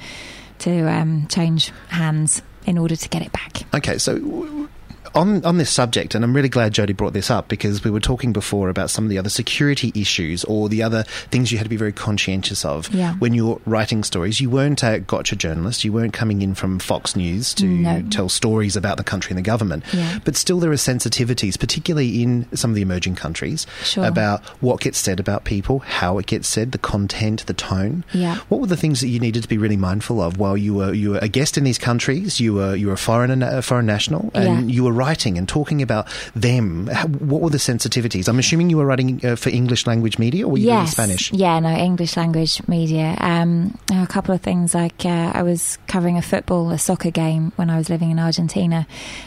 [0.60, 3.62] to um, change hands in order to get it back.
[3.74, 4.68] Okay, so
[5.16, 8.00] on on this subject, and I'm really glad Jody brought this up because we were
[8.00, 11.64] talking before about some of the other security issues or the other things you had
[11.64, 13.14] to be very conscientious of Yeah.
[13.14, 14.40] when you're writing stories.
[14.40, 15.84] You weren't a gotcha journalist.
[15.84, 18.02] You weren't coming in from Fox News to No.
[18.10, 19.84] tell stories about the country and the government.
[19.92, 20.18] Yeah.
[20.24, 24.04] But still, there are sensitivities, particularly in some of the emerging countries, Sure.
[24.04, 28.04] about what gets said about people, how it gets said, the content, the tone.
[28.12, 28.36] Yeah.
[28.48, 30.92] What were the things that you needed to be really mindful of while you were
[30.92, 32.38] you were a guest in these countries?
[32.38, 35.48] You were you were a foreign a uh, foreign national, and you were writing and
[35.48, 36.88] talking about them.
[37.18, 38.28] What were the sensitivities?
[38.28, 41.32] I'm assuming you were writing uh, for English language media, or were you doing Spanish?
[41.32, 43.16] Yeah, no, English language media.
[43.20, 47.52] Um, a couple of things like uh, I was covering a football, a soccer game
[47.56, 48.86] when I was living in Argentina,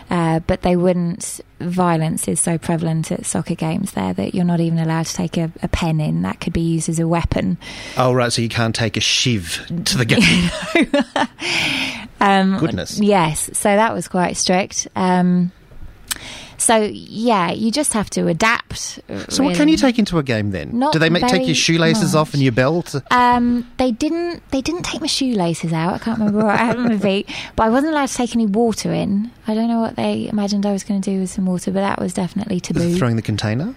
[0.09, 1.41] uh, but they wouldn't.
[1.59, 5.35] Violence is so prevalent at soccer games there that you're not even allowed to take
[5.35, 6.21] a, a pen in.
[6.21, 7.57] That could be used as a weapon.
[7.97, 8.31] Oh, right.
[8.31, 10.49] So you can't take a shiv to the game.
[12.21, 12.99] Um, Goodness.
[12.99, 14.87] Yes, so that was quite strict.
[14.95, 15.51] Um,
[16.59, 18.99] so yeah, you just have to adapt.
[19.29, 20.77] So what can you take into a game then?
[20.77, 22.95] Not Do they make take your shoelaces off and your belt?
[23.11, 24.43] Um, they didn't.
[24.51, 25.93] They didn't take my shoelaces out.
[25.93, 28.35] I can't remember what I had on my feet, but I wasn't allowed to take
[28.35, 29.31] any water in.
[29.47, 31.81] I don't know what they imagined I was going to do with some water, but
[31.81, 32.95] that was definitely taboo.
[32.97, 33.73] Throwing the container?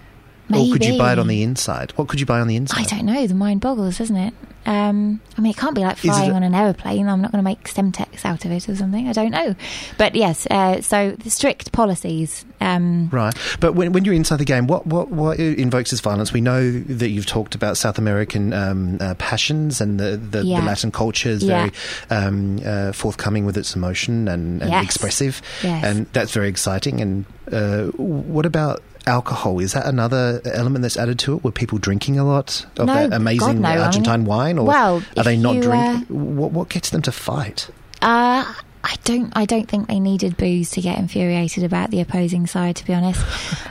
[0.55, 1.91] Or could you buy it on the inside?
[1.95, 2.81] What could you buy on the inside?
[2.81, 3.25] I don't know.
[3.27, 4.33] The mind boggles, doesn't it?
[4.65, 7.09] Um, I mean, it can't be like flying a- on an aeroplane.
[7.09, 9.09] I'm not going to make Semtex out of it or something.
[9.09, 9.55] I don't know.
[9.97, 12.45] But yes, uh, so the strict policies.
[12.61, 16.31] Um, Right, but when, when you're inside the game, what, what what invokes this violence?
[16.31, 20.61] We know that you've talked about South American um, uh, passions and the, the, Yeah.
[20.61, 21.67] the Latin culture is Yeah.
[22.09, 24.85] very um, uh, forthcoming with its emotion and, and Yes.
[24.85, 25.83] expressive, Yes.
[25.83, 27.01] and that's very exciting.
[27.01, 29.59] And uh, what about alcohol?
[29.59, 31.43] Is that another element that's added to it?
[31.43, 33.69] Were people drinking a lot of No, that God, amazing no.
[33.69, 36.35] I mean, Argentine wine, or well, are they not drinking?
[36.35, 37.69] what, what gets them to fight?
[38.01, 38.53] Uh,
[38.85, 39.31] I don't.
[39.35, 42.75] I don't think they needed booze to get infuriated about the opposing side.
[42.77, 43.21] To be honest,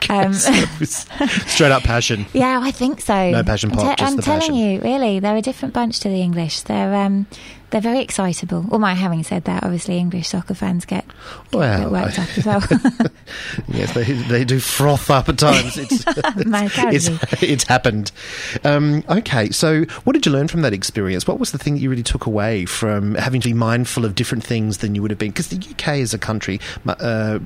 [0.10, 2.24] um, straight up passion.
[2.32, 3.30] yeah, I think so.
[3.30, 4.54] No passion I'm, pop, just I'm telling passion.
[4.54, 6.62] you, really, they're a different bunch to the English.
[6.62, 7.26] They're um,
[7.72, 8.62] they're very excitable.
[8.68, 11.04] Well, my having said that, obviously English soccer fans get,
[11.50, 12.62] get Well, worked I- up as well.
[13.68, 15.78] Yes, they they do froth up at times.
[15.78, 18.12] It's it's, it's happened.
[18.62, 21.26] Um, okay, so what did you learn from that experience?
[21.26, 24.14] What was the thing that you really took away from having to be mindful of
[24.14, 25.30] different things than you would have been?
[25.30, 27.38] Because the UK is a country uh, uh,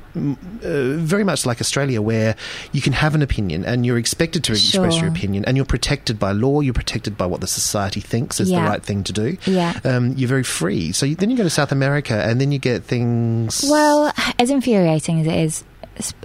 [0.62, 2.35] very much like Australia, where
[2.73, 6.19] you can have an opinion and you're expected to express your opinion, and you're protected
[6.19, 6.61] by law.
[6.61, 8.65] You're protected by what the society thinks is Yeah.
[8.65, 9.37] the right thing to do.
[9.47, 9.79] Yeah.
[9.85, 10.92] um, you're very free.
[10.92, 13.64] So you, then you go to South America, and then you get things.
[13.68, 15.64] Well, as infuriating as it is,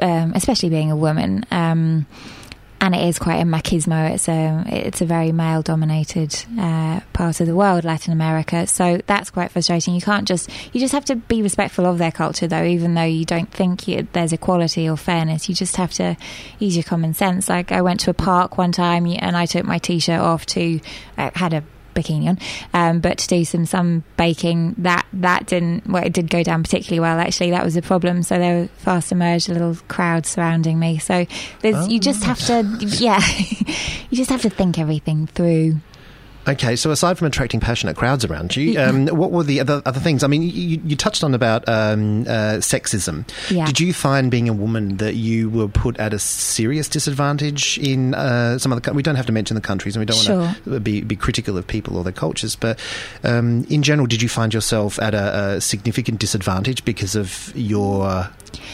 [0.01, 2.05] um, especially being a woman, um,
[2.81, 4.09] and it is quite a machismo.
[4.09, 8.65] It's a it's a very male dominated uh, part of the world, Latin America.
[8.65, 9.93] So that's quite frustrating.
[9.93, 13.03] You can't just you just have to be respectful of their culture, though, even though
[13.03, 15.47] you don't think you, there's equality or fairness.
[15.47, 16.17] You just have to
[16.57, 17.47] use your common sense.
[17.47, 20.79] Like I went to a park one time and I took my t-shirt off to
[21.19, 22.39] uh, had a bikini on,
[22.73, 26.63] um, but to do some some baking that that didn't well it did go down
[26.63, 27.51] particularly well actually.
[27.51, 28.23] That was a problem.
[28.23, 30.97] So there fast emerged a little crowd surrounding me.
[30.97, 31.25] So
[31.61, 33.21] there's you just have to yeah
[34.09, 35.77] you just have to think everything through
[36.47, 39.99] Okay, so aside from attracting passionate crowds around you, um, what were the other, other
[39.99, 40.23] things?
[40.23, 43.29] I mean, you, you touched on about um, uh, sexism.
[43.51, 43.65] Yeah.
[43.65, 48.15] Did you find being a woman that you were put at a serious disadvantage in
[48.15, 48.89] uh, some of the?
[48.89, 51.15] co- We don't have to mention the countries, and we don't want to be, be
[51.15, 52.55] critical of people or their cultures.
[52.55, 52.79] But
[53.23, 58.27] um, in general, did you find yourself at a, a significant disadvantage because of your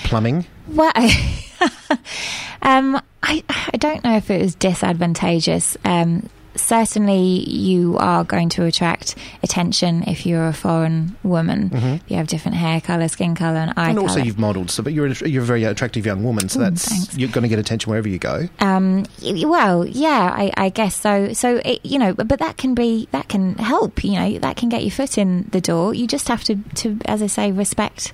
[0.06, 0.46] plumbing?
[0.70, 0.92] Well,
[2.62, 5.78] um, I I don't know if it was disadvantageous.
[5.86, 12.02] Um, certainly, you are going to attract attention if you're a foreign woman.
[12.08, 14.10] You have different hair color, skin color, and eye and color.
[14.10, 16.88] also, you've modelled, so but you're a, you're a very attractive young woman, so that's
[16.88, 17.18] thanks.
[17.18, 18.48] you're going to get attention wherever you go.
[18.60, 21.34] Um, well, yeah, I, I guess so.
[21.34, 24.04] So it, you know, but, but that can be that can help.
[24.04, 25.94] You know, that can get your foot in the door.
[25.94, 28.14] You just have to, to as I say, respect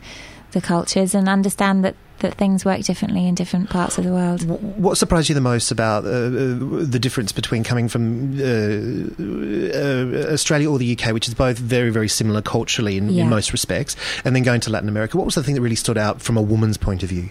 [0.52, 4.42] the cultures and understand that that things work differently in different parts of the world.
[4.82, 8.44] What surprised you the most about uh, uh, the difference between coming from uh,
[9.20, 13.24] uh, Australia or the UK, which is both very, very similar culturally in, Yeah.
[13.24, 15.16] in most respects, and then going to Latin America?
[15.18, 17.30] What was the thing that really stood out from a woman's point of view?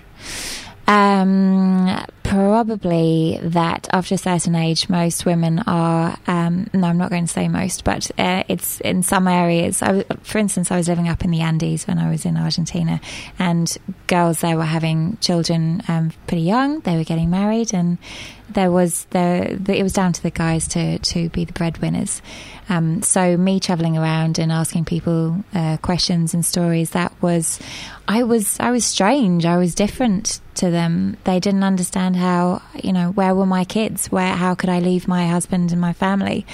[0.88, 6.16] Um, probably that after a certain age, most women are.
[6.26, 9.82] Um, no, I'm not going to say most, but uh, it's in some areas.
[9.82, 13.02] I, for instance, I was living up in the Andes when I was in Argentina,
[13.38, 16.80] and girls there were having children um, pretty young.
[16.80, 17.98] They were getting married, and
[18.48, 22.22] there was the, the it was down to the guys to to be the breadwinners.
[22.68, 27.60] Um, so me traveling around and asking people uh, questions and stories that was
[28.08, 29.44] I was I was strange.
[29.44, 31.16] I was different to them.
[31.24, 34.06] They didn't understand how you know where were my kids?
[34.10, 36.46] Where how could I leave my husband and my family?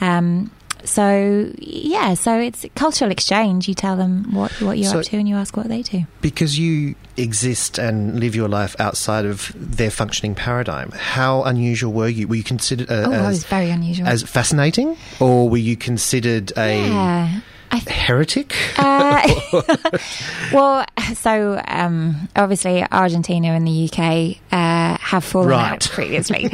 [0.00, 0.50] Um,
[0.84, 3.66] so yeah, so it's cultural exchange.
[3.68, 6.04] You tell them what what you're So- up to, and you ask what they do.
[6.20, 12.08] Because you exist and live your life outside of their functioning paradigm, how unusual were
[12.08, 12.28] you?
[12.28, 14.06] Were you considered uh, Oh, I was very unusual.
[14.06, 17.40] as fascinating, or were you considered a yeah.
[17.70, 18.54] I heretic?
[18.78, 19.22] Uh,
[20.52, 25.72] well, so um, obviously Argentina and the UK uh, have fallen Right.
[25.72, 26.46] out previously.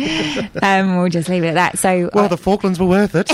[0.63, 1.79] um, we'll just leave it at that.
[1.79, 3.31] So, well, uh, the Falklands were worth it.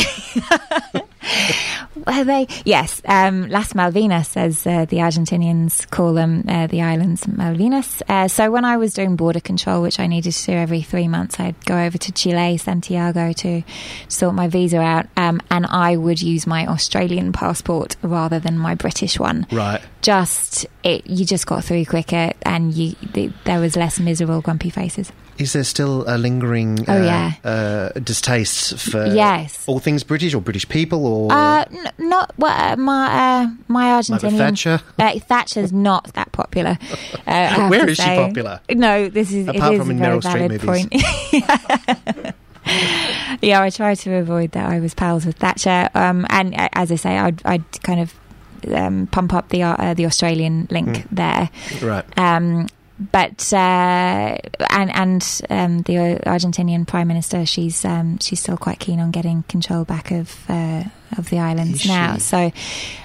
[2.06, 2.46] Are they?
[2.64, 3.02] Yes.
[3.04, 8.02] Um, Las Malvinas, as uh, the Argentinians call them, uh, the islands Malvinas.
[8.08, 11.08] Uh, so when I was doing border control, which I needed to do every three
[11.08, 13.62] months, I'd go over to Chile, Santiago to
[14.08, 18.74] sort my visa out, um, and I would use my Australian passport rather than my
[18.74, 19.46] British one.
[19.50, 19.80] right.
[20.02, 24.70] Just it, you just got through quicker, and you th- there was less miserable, grumpy
[24.70, 25.12] faces.
[25.40, 27.32] Is there still a lingering Oh, uh, yeah.
[27.44, 29.64] uh, distaste for Yes.
[29.66, 33.06] all things British or British people or Uh, n- not well, uh, my
[33.42, 34.80] uh, my Argentinian Thatcher?
[34.98, 36.78] Uh, Thatcher's not that popular.
[37.26, 38.60] Uh, Where is she popular?
[38.70, 40.64] No, this is Apart is from a Meryl Streep movies.
[40.66, 42.34] point.
[43.42, 44.68] yeah, I tried to avoid that.
[44.68, 48.14] I was pals with Thatcher, um, and as I say, I'd, I'd kind of
[48.74, 51.50] um, pump up the uh, the Australian link there.
[51.80, 52.04] Right.
[52.18, 52.66] Um,
[53.00, 54.36] but uh,
[54.68, 59.42] and and um, the Argentinian prime minister, she's um, she's still quite keen on getting
[59.44, 60.84] control back of uh,
[61.16, 62.14] of the islands Is now.
[62.14, 62.20] she?
[62.20, 62.52] So,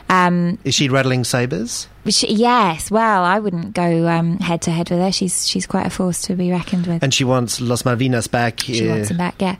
[0.10, 1.88] um, Is she rattling sabers?
[2.10, 5.12] she, yes, well, I wouldn't go um, head to head with her.
[5.12, 7.02] She's she's quite a force to be reckoned with.
[7.02, 8.60] And she wants Los Malvinas back.
[8.60, 9.56] She wants them back, yeah.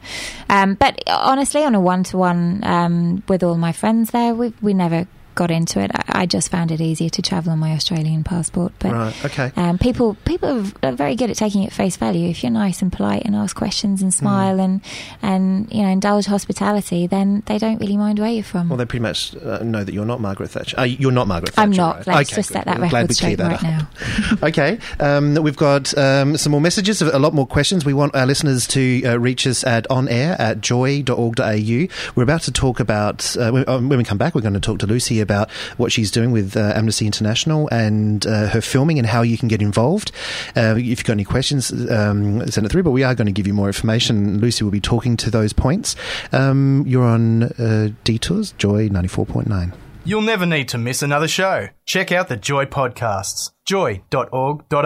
[0.50, 4.74] Um, but honestly, on a one to one with all my friends there, we we
[4.74, 5.92] never got into it.
[5.94, 8.74] I, I just found it easier to travel on my Australian passport.
[8.80, 9.52] But Right, okay.
[9.56, 12.30] um, people people are very good at taking it face value.
[12.30, 14.20] If you're nice and polite and ask questions and Hmm.
[14.20, 14.82] smile and
[15.22, 18.70] and you know indulge hospitality, then they don't really mind where you're from.
[18.70, 20.80] Well, they pretty much uh, know that you're not Margaret Thatcher.
[20.80, 21.62] Uh, you're not Margaret Thatcher.
[21.64, 21.98] I'm not.
[22.08, 22.08] right?
[22.08, 22.54] Let's Okay, just good.
[22.58, 23.88] set that I'm glad record we straight that right now.
[24.44, 27.84] okay, um, we've got um, some more messages, a lot more questions.
[27.86, 31.88] We want our listeners to uh, reach us at on air at joy.org.au.
[32.16, 34.80] We're about to talk about, uh, um, when we come back, we're going to talk
[34.80, 39.08] to Lucy about what she's doing with uh, Amnesty International and uh, her filming and
[39.08, 40.12] how you can get involved.
[40.56, 43.32] Uh, if you've got any questions, um, send it through, but we are going to
[43.34, 44.40] give you more information.
[44.40, 45.96] Lucy will be talking to those points.
[46.32, 49.74] Um, you're on uh, Detours, Joy 94.9.
[50.08, 51.70] You'll never need to miss another show.
[51.86, 53.52] Check out the Joy podcasts.
[53.66, 54.86] joy.org.au.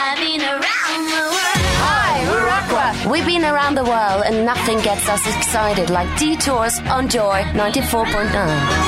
[0.00, 1.66] I've been around the world.
[1.80, 3.10] Hi, we're Aqua.
[3.12, 8.87] We've been around the world and nothing gets us excited like detours on Joy 94.9.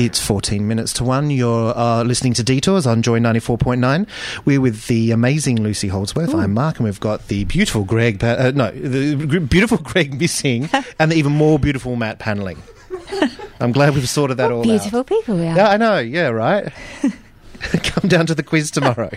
[0.00, 1.28] It's 14 minutes to one.
[1.28, 4.06] You're uh, listening to Detours on Joy 94.9.
[4.44, 6.32] We're with the amazing Lucy Holdsworth.
[6.36, 11.10] I'm Mark, and we've got the beautiful Greg, uh, no, the beautiful Greg missing, and
[11.10, 12.62] the even more beautiful Matt paneling.
[13.60, 15.06] I'm glad we've sorted that all Beautiful out.
[15.08, 15.56] Beautiful people we are.
[15.56, 15.98] Yeah, I know.
[15.98, 16.72] Yeah, right.
[17.60, 19.10] Come down to the quiz tomorrow.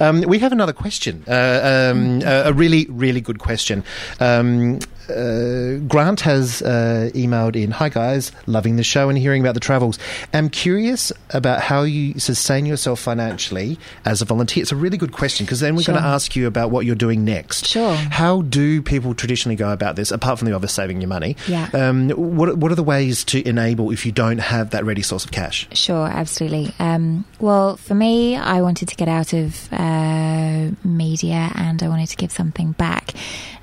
[0.00, 1.24] Um, we have another question.
[1.26, 3.84] Uh, um, a, a really, really good question.
[4.20, 8.32] Um, uh, Grant has uh, emailed in Hi, guys.
[8.46, 9.98] Loving the show and hearing about the travels.
[10.32, 14.62] I'm curious about how you sustain yourself financially as a volunteer.
[14.62, 16.94] It's a really good question because then we're going to ask you about what you're
[16.94, 17.66] doing next.
[17.66, 17.94] Sure.
[17.94, 21.36] How do people traditionally go about this, apart from the obvious saving your money?
[21.46, 21.68] Yeah.
[21.72, 25.24] Um, what, what are the ways to enable if you don't have that ready source
[25.24, 25.68] of cash?
[25.72, 26.72] Sure, absolutely.
[26.78, 32.08] Um, well, for me, I wanted to get out of uh, media and I wanted
[32.08, 33.12] to give something back.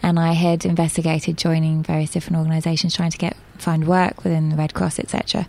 [0.03, 4.55] And I had investigated joining various different organisations, trying to get find work within the
[4.55, 5.47] Red Cross, etc.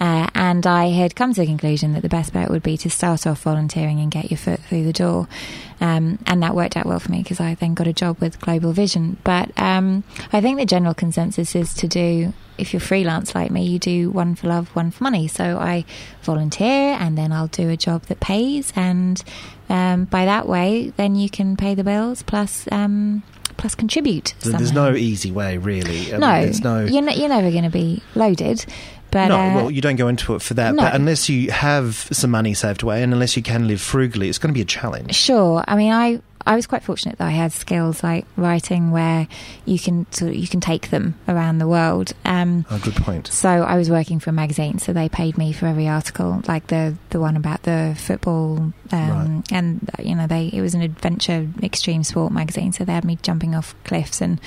[0.00, 2.90] Uh, and I had come to the conclusion that the best bet would be to
[2.90, 5.28] start off volunteering and get your foot through the door.
[5.80, 8.40] Um, and that worked out well for me because I then got a job with
[8.40, 9.16] Global Vision.
[9.24, 13.64] But um, I think the general consensus is to do if you're freelance like me,
[13.64, 15.28] you do one for love, one for money.
[15.28, 15.84] So I
[16.22, 19.22] volunteer and then I'll do a job that pays, and
[19.68, 23.22] um, by that way, then you can pay the bills plus um,
[23.58, 24.32] plus contribute.
[24.40, 24.90] There's somehow.
[24.90, 26.08] no easy way, really.
[26.08, 26.84] I mean, no, there's no.
[26.86, 28.64] You're, ne- you're never going to be loaded,
[29.10, 30.74] but no, uh, well, you don't go into it for that.
[30.74, 30.82] no.
[30.82, 34.38] But unless you have some money saved away, and unless you can live frugally, it's
[34.38, 35.14] going to be a challenge.
[35.14, 35.62] Sure.
[35.68, 39.28] I mean, I I was quite fortunate that I had skills like writing where
[39.66, 42.12] you can sort of, you can take them around the world.
[42.24, 43.28] Um, Oh, good point.
[43.28, 46.66] So I was working for a magazine, so they paid me for every article, like
[46.68, 51.46] the the one about the football, um, and you know they it was an adventure
[51.62, 54.40] extreme sport magazine, so they had me jumping off cliffs and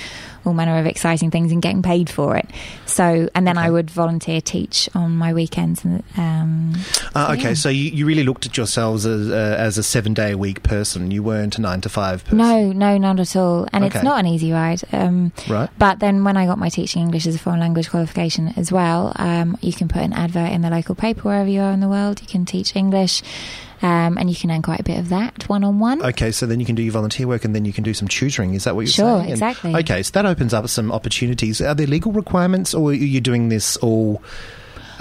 [0.44, 2.50] all manner of exciting things and getting paid for it.
[2.88, 6.74] So and then I would volunteer teach on my weekends, and um,
[7.14, 7.54] Uh, so, okay, yeah.
[7.54, 10.64] so you, you really looked at yourselves as, uh, as a seven day a week
[10.64, 11.12] person.
[11.12, 12.38] You weren't a nine to five person.
[12.40, 13.68] No, no, not at all.
[13.72, 13.98] And Okay.
[14.00, 14.82] it's not an easy ride.
[14.92, 15.70] Um, Right.
[15.78, 19.12] But then when I got my teaching English as a foreign language qualification as well,
[19.18, 21.88] um, you can put an advert in the local paper wherever you are in the
[21.90, 22.22] world.
[22.22, 23.22] You can teach English.
[23.84, 26.04] Um, and you can earn quite a bit of that one on one.
[26.04, 28.08] Okay, so then you can do your volunteer work and then you can do some
[28.08, 28.54] tutoring.
[28.54, 29.22] Is that what you're Sure, saying?
[29.22, 29.76] And- exactly.
[29.78, 31.60] okay, so that opens up some opportunities.
[31.62, 34.22] Are there legal requirements or are you doing this all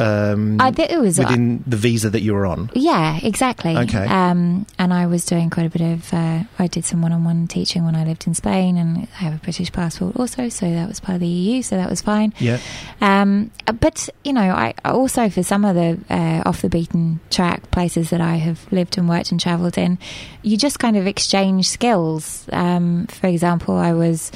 [0.00, 2.70] um, I think it was within the visa that you were on?
[2.74, 3.76] Yeah, exactly.
[3.76, 4.06] Okay.
[4.06, 6.12] Um, and I was doing quite a bit of.
[6.12, 9.38] Uh, I did some one-on-one teaching when I lived in Spain, and I have a
[9.38, 12.32] British passport also, so that was part of the EU, so that was fine.
[12.38, 12.58] Yeah.
[13.00, 17.70] Um, but you know, I also for some of the uh, off the beaten track
[17.70, 19.98] places that I have lived and worked and travelled in,
[20.42, 22.46] you just kind of exchange skills.
[22.52, 24.32] Um, for example, I was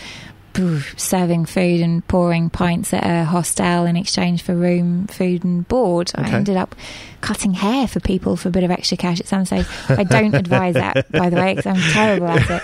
[0.96, 6.12] serving food and pouring pints at a hostel in exchange for room, food, and board.
[6.14, 6.74] I ended up
[7.20, 9.66] cutting hair for people for a bit of extra cash at some stage.
[9.88, 12.62] I don't advise that, by the way, because I'm terrible at it.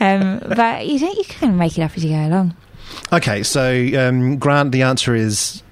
[0.00, 1.16] Um, but you don't.
[1.16, 2.56] You can kind of make it up as you go along.
[3.12, 5.62] Okay, so um, Grant, the answer is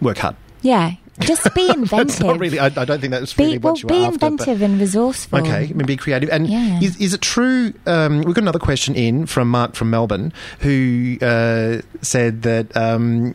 [0.00, 0.36] work hard.
[0.62, 2.26] Yeah, just be inventive.
[2.26, 2.58] Not really.
[2.58, 4.80] I, I don't think that's be, really well, what you be after, but- inventive and
[4.80, 5.38] resourceful.
[5.40, 6.28] Okay, maybe be creative.
[6.30, 6.80] And Yeah.
[6.80, 7.72] is, is it true?
[7.86, 13.34] Um, we've got another question in from Mark from Melbourne who uh, said that um,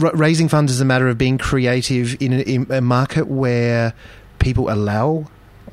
[0.00, 3.94] r- raising funds is a matter of being creative in a, in a market where
[4.38, 5.26] people allow.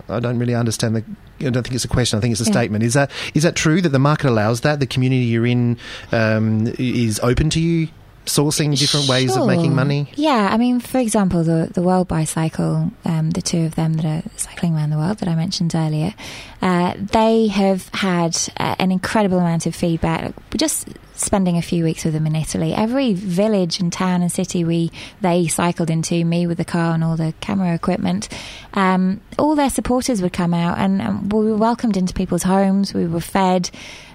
[0.10, 1.04] I don't really understand the.
[1.40, 2.18] I don't think it's a question.
[2.18, 2.52] I think it's a Yeah.
[2.52, 2.84] statement.
[2.84, 4.80] Is that is that true that the market allows that?
[4.80, 5.78] The community you're in
[6.12, 7.88] um, is open to you
[8.26, 10.12] sourcing different ways of making money.
[10.16, 14.06] Yeah, I mean, for example, the the World Bicycle, um, the two of them that
[14.06, 16.14] are cycling around the world that I mentioned earlier,
[16.62, 20.34] uh, they have had uh, an incredible amount of feedback.
[20.56, 24.64] Just spending a few weeks with them in Italy, every village and town and city
[24.64, 24.92] we
[25.22, 28.30] they cycled into, me with the car and all the camera equipment,
[28.74, 32.94] um, all their supporters would come out, and, and we were welcomed into people's homes.
[32.94, 33.70] We were fed.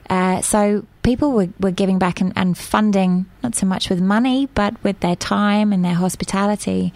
[0.08, 4.48] Uh, so people were, were giving back and, and funding, not so much with money,
[4.54, 6.92] but with their time and their hospitality.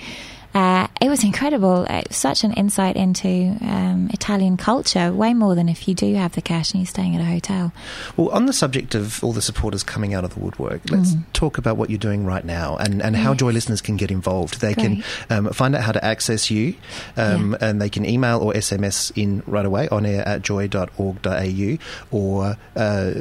[0.52, 1.84] Uh, it was incredible.
[1.84, 6.12] It was such an insight into um, Italian culture, way more than if you do
[6.16, 7.72] have the cash and you're staying at a hotel.
[8.16, 11.56] Well, on the subject of all the supporters coming out of the woodwork, let's talk
[11.56, 13.30] about what you're doing right now and, and how.
[13.30, 13.38] Yes.
[13.40, 14.60] Joy listeners can get involved.
[14.60, 15.04] They Great.
[15.04, 15.04] can
[15.46, 16.74] um, find out how to access you
[17.16, 21.78] um, and they can email or SMS in right away on air at joy.org.au
[22.10, 22.56] or.
[22.74, 23.12] Uh,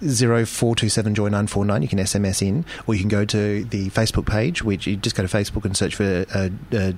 [0.00, 4.62] 0427 joy 949 you can sms in or you can go to the facebook page
[4.62, 6.92] which you just go to facebook and search for uh, uh,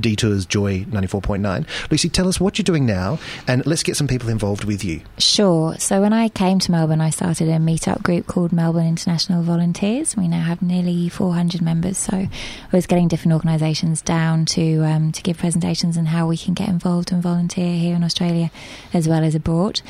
[0.00, 4.28] detours joy 94.9 lucy tell us what you're doing now and let's get some people
[4.28, 5.00] involved with you
[5.40, 5.74] Sure.
[5.78, 10.16] So when I came to Melbourne, I started a meetup group called Melbourne International Volunteers.
[10.16, 11.98] We now have nearly 400 members.
[11.98, 12.28] So I
[12.72, 16.68] was getting different organisations down to um, to give presentations on how we can get
[16.68, 18.50] involved and volunteer here in Australia
[18.92, 19.80] as well as abroad.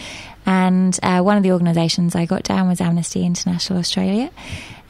[0.47, 4.30] And uh, one of the organisations I got down was Amnesty International Australia.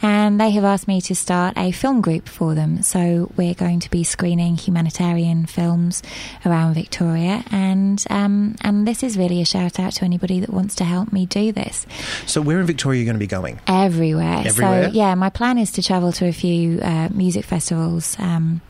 [0.03, 2.82] And they have asked me to start a film group for them.
[2.82, 6.03] So we're going to be screening humanitarian films
[6.46, 10.74] around Victoria, and um, and this is really a shout out to anybody that wants
[10.76, 11.86] to help me do this
[12.26, 14.42] so where in victoria are you going to be going everywhere.
[14.46, 14.88] Everywhere?
[14.88, 18.16] So yeah, my plan is to travel to a few uh, music festivals.
[18.18, 18.62] Um,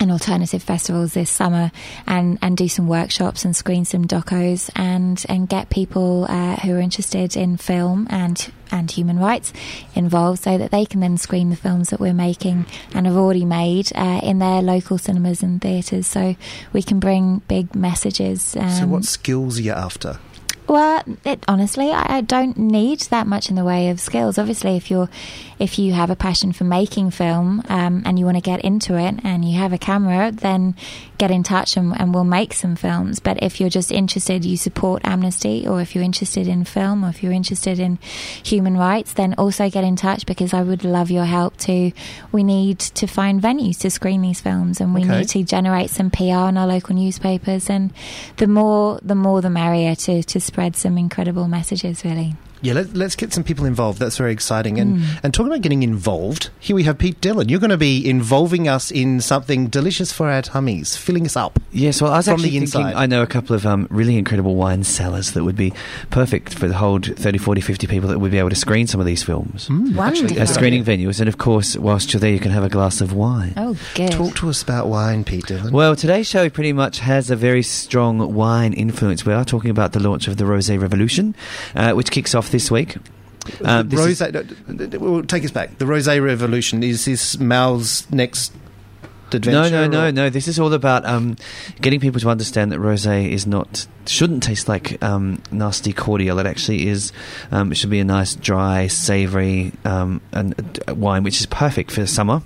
[0.00, 1.70] and alternative festivals this summer,
[2.06, 6.74] and, and do some workshops and screen some docos, and and get people uh, who
[6.74, 9.52] are interested in film and and human rights
[9.94, 13.44] involved, so that they can then screen the films that we're making and have already
[13.44, 16.06] made uh, in their local cinemas and theatres.
[16.06, 16.36] So
[16.72, 18.56] we can bring big messages.
[18.56, 20.18] Um, So, what skills are you after?
[20.68, 24.38] Well, it, honestly, I, I don't need that much in the way of skills.
[24.38, 25.08] Obviously, if you're,
[25.58, 28.96] if you have a passion for making film um, and you want to get into
[28.98, 30.74] it and you have a camera, then
[31.16, 33.18] get in touch and, and we'll make some films.
[33.18, 37.08] But if you're just interested, you support Amnesty, or if you're interested in film, or
[37.08, 37.98] if you're interested in
[38.44, 41.92] human rights, then also get in touch because I would love your help too.
[42.30, 45.20] We need to find venues to screen these films, and we Okay.
[45.20, 47.70] need to generate some PR in our local newspapers.
[47.70, 47.92] And
[48.36, 52.04] the more, the more, the merrier to to spread some incredible messages.
[52.04, 53.98] Really, Yeah, let, let's get some people involved.
[53.98, 54.78] That's very exciting.
[54.78, 55.04] And, Hmm.
[55.22, 57.48] and talking about getting involved, here we have Pete Dillon.
[57.48, 61.58] You're going to be involving us in something delicious for our tummies, filling us up.
[61.72, 62.94] Yes, well, I was From actually the thinking, inside.
[62.94, 65.72] I know a couple of um, really incredible wine cellars that would be
[66.10, 69.00] perfect for the whole 30, 40, 50 people that would be able to screen some
[69.00, 69.68] of these films.
[69.70, 70.40] wonderful.
[70.40, 73.12] Uh, screening venues, and of course, whilst you're there, you can have a glass of
[73.12, 73.52] wine.
[73.56, 74.12] Oh, good.
[74.12, 75.72] Talk to us about wine, Pete Dillon.
[75.72, 79.24] Well, today's show pretty much has a very strong wine influence.
[79.26, 81.34] We are talking about the launch of the Rosé Revolution,
[81.74, 82.96] uh, which kicks off this week.
[83.64, 85.78] Um, this is- Rosé, well, take us back.
[85.78, 88.52] The Rosé Revolution is this Mal's next
[89.34, 89.70] adventure?
[89.70, 90.30] No, no, no, or- no.
[90.30, 91.36] This is all about um,
[91.80, 96.38] getting people to understand that rosé is not shouldn't taste like um, nasty cordial.
[96.38, 97.12] It actually is.
[97.50, 101.90] Um, it should be a nice, dry, savoury um, and, uh, wine, which is perfect
[101.90, 102.42] for summer.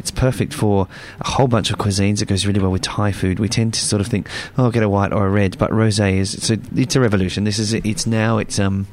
[0.00, 0.88] It's perfect for
[1.20, 2.20] a whole bunch of cuisines.
[2.20, 3.38] It goes really well with Thai food.
[3.38, 4.28] We tend to sort of think,
[4.58, 7.00] "Oh, I'll get a white or a red," but rosé is it's a, it's a
[7.00, 7.44] revolution.
[7.44, 8.86] This is it's now it's um,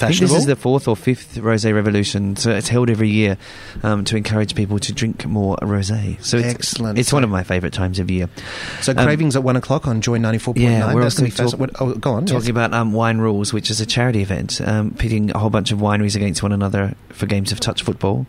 [0.00, 2.36] I think this is the fourth or fifth rosé revolution.
[2.36, 3.36] So it's held every year
[3.82, 6.22] um, to encourage people to drink more rosé.
[6.24, 6.98] So it's, Excellent.
[6.98, 8.28] It's one of my favourite times of year.
[8.80, 11.30] So Um, cravings at one o'clock on Joy ninety four point Yeah, we're That's going
[11.30, 12.26] to be also talk- what, oh, go on.
[12.26, 12.48] Talking yes.
[12.48, 15.78] about um, Wine Rules, which is a charity event, um, pitting a whole bunch of
[15.78, 18.26] wineries against one another for games of touch football.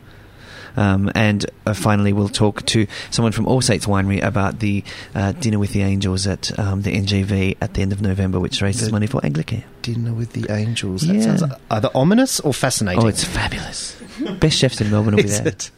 [0.78, 4.84] Um, and uh, finally, we'll talk to someone from All Saints Winery about the
[5.16, 8.62] uh, Dinner with the Angels at um, the NGV at the end of November, which
[8.62, 9.64] raises The- money for Anglicare.
[9.82, 11.02] Dinner with the Angels.
[11.08, 11.36] That Yeah.
[11.38, 13.04] sounds either ominous or fascinating.
[13.04, 13.96] Oh, it's fabulous.
[14.40, 15.48] Best chefs in Melbourne will be there.
[15.48, 15.72] it?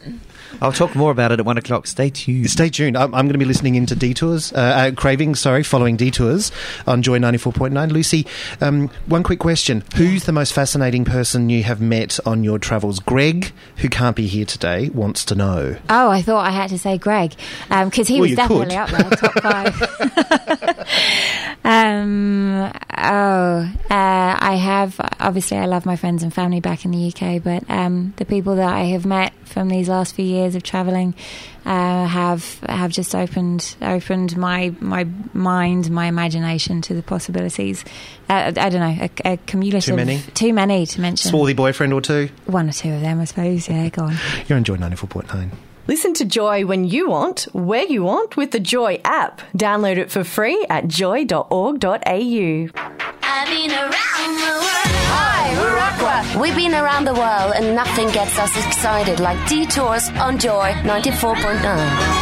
[0.60, 1.86] I'll talk more about it at one o'clock.
[1.86, 2.50] Stay tuned.
[2.50, 2.96] Stay tuned.
[2.96, 6.52] I'm, I'm going to be listening into Detours, uh, uh, Cravings, sorry, following Detours
[6.86, 7.90] on Joy 94.9.
[7.90, 8.26] Lucy,
[8.60, 9.82] um, one quick question.
[9.96, 13.00] Who's the most fascinating person you have met on your travels?
[13.00, 15.76] Greg, who can't be here today, wants to know.
[15.88, 17.34] Oh, I thought I had to say Greg
[17.68, 18.76] because he Well, was definitely could.
[18.76, 20.86] up there, top five.
[21.64, 27.08] um, oh, uh, I have obviously I love my friends and family back in the
[27.08, 30.62] UK, but um, the people that I have met from these last few years of
[30.62, 31.14] travelling
[31.64, 37.84] uh, have have just opened opened my my mind, my imagination to the possibilities.
[38.28, 40.18] Uh, I don't know, a, a cumulative Too many?
[40.34, 41.30] too many to mention.
[41.30, 42.28] Swarthy boyfriend or two?
[42.46, 43.68] One or two of them, I suppose.
[43.68, 44.16] Yeah, go on.
[44.48, 45.50] You're on Joy 94.9.
[45.88, 49.40] Listen to Joy when you want, where you want with the Joy app.
[49.56, 52.68] Download it for free at joy.org.au.
[56.40, 62.21] We've been around the world and nothing gets us excited like detours on Joy 94.9.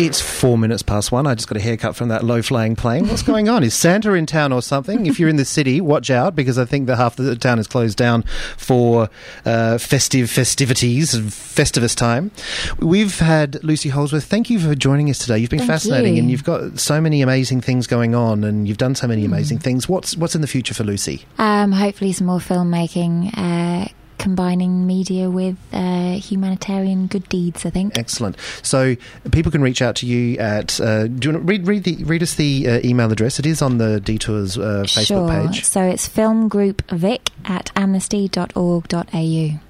[0.00, 1.26] It's four minutes past one.
[1.26, 3.06] I just got a haircut from that low flying plane.
[3.06, 3.62] What's going on?
[3.62, 5.04] Is Santa in town or something?
[5.04, 7.58] If you're in the city, watch out because I think the half of the town
[7.58, 8.22] is closed down
[8.56, 9.10] for
[9.44, 12.30] uh, festive festivities, Festivus time.
[12.78, 14.24] We've had Lucy Holdsworth.
[14.24, 15.36] Thank you for joining us today.
[15.36, 16.22] You've been Thank fascinating you.
[16.22, 19.58] and you've got so many amazing things going on and you've done so many amazing
[19.58, 19.86] things.
[19.86, 21.26] What's what's in the future for Lucy?
[21.36, 23.88] Um, hopefully, some more filmmaking, uh,
[24.20, 27.64] combining media with uh, humanitarian good deeds.
[27.64, 27.98] I think.
[27.98, 28.36] Excellent.
[28.62, 28.96] So
[29.32, 30.80] people can reach out to you at.
[30.80, 33.38] Uh, do you want to read read the read us the uh, email address?
[33.38, 35.28] It is on the Detours uh, Facebook sure.
[35.28, 35.64] page.
[35.64, 39.69] So it's filmgroupvic at amnesty.org.au.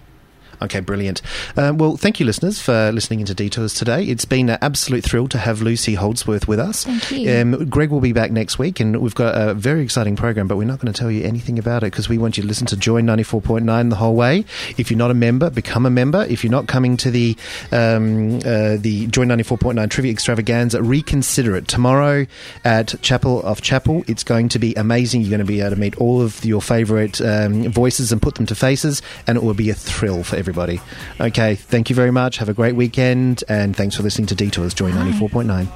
[0.63, 1.23] Okay, brilliant.
[1.57, 4.05] Um, well, thank you, listeners, for listening into Detours today.
[4.05, 6.85] It's been an absolute thrill to have Lucy Holdsworth with us.
[6.85, 7.35] Thank you.
[7.35, 10.57] Um, Greg will be back next week, and we've got a very exciting program, but
[10.57, 12.67] we're not going to tell you anything about it because we want you to listen
[12.69, 14.45] to Joy 94.9 the whole way.
[14.77, 16.27] If you're not a member, become a member.
[16.29, 17.37] If you're not coming to the
[17.73, 21.69] um, uh, the Joy 94.9 Trivia Extravaganza, reconsider it.
[21.69, 22.27] Tomorrow
[22.65, 25.23] at Chapel off Chapel, it's going to be amazing.
[25.23, 28.35] You're going to be able to meet all of your favourite um, voices and put
[28.35, 30.81] them to faces, and it will be a thrill for everybody.
[31.21, 32.39] Okay, thank you very much.
[32.39, 35.69] Have a great weekend, and thanks for listening to Detours, Joy 94.9.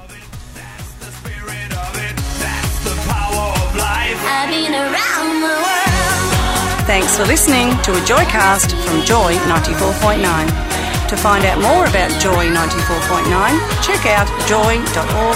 [4.27, 6.85] I've been around the world.
[6.85, 11.09] Thanks for listening to a Joycast from Joy 94.9.
[11.09, 15.35] To find out more about Joy 94.9, check out joy.org.au.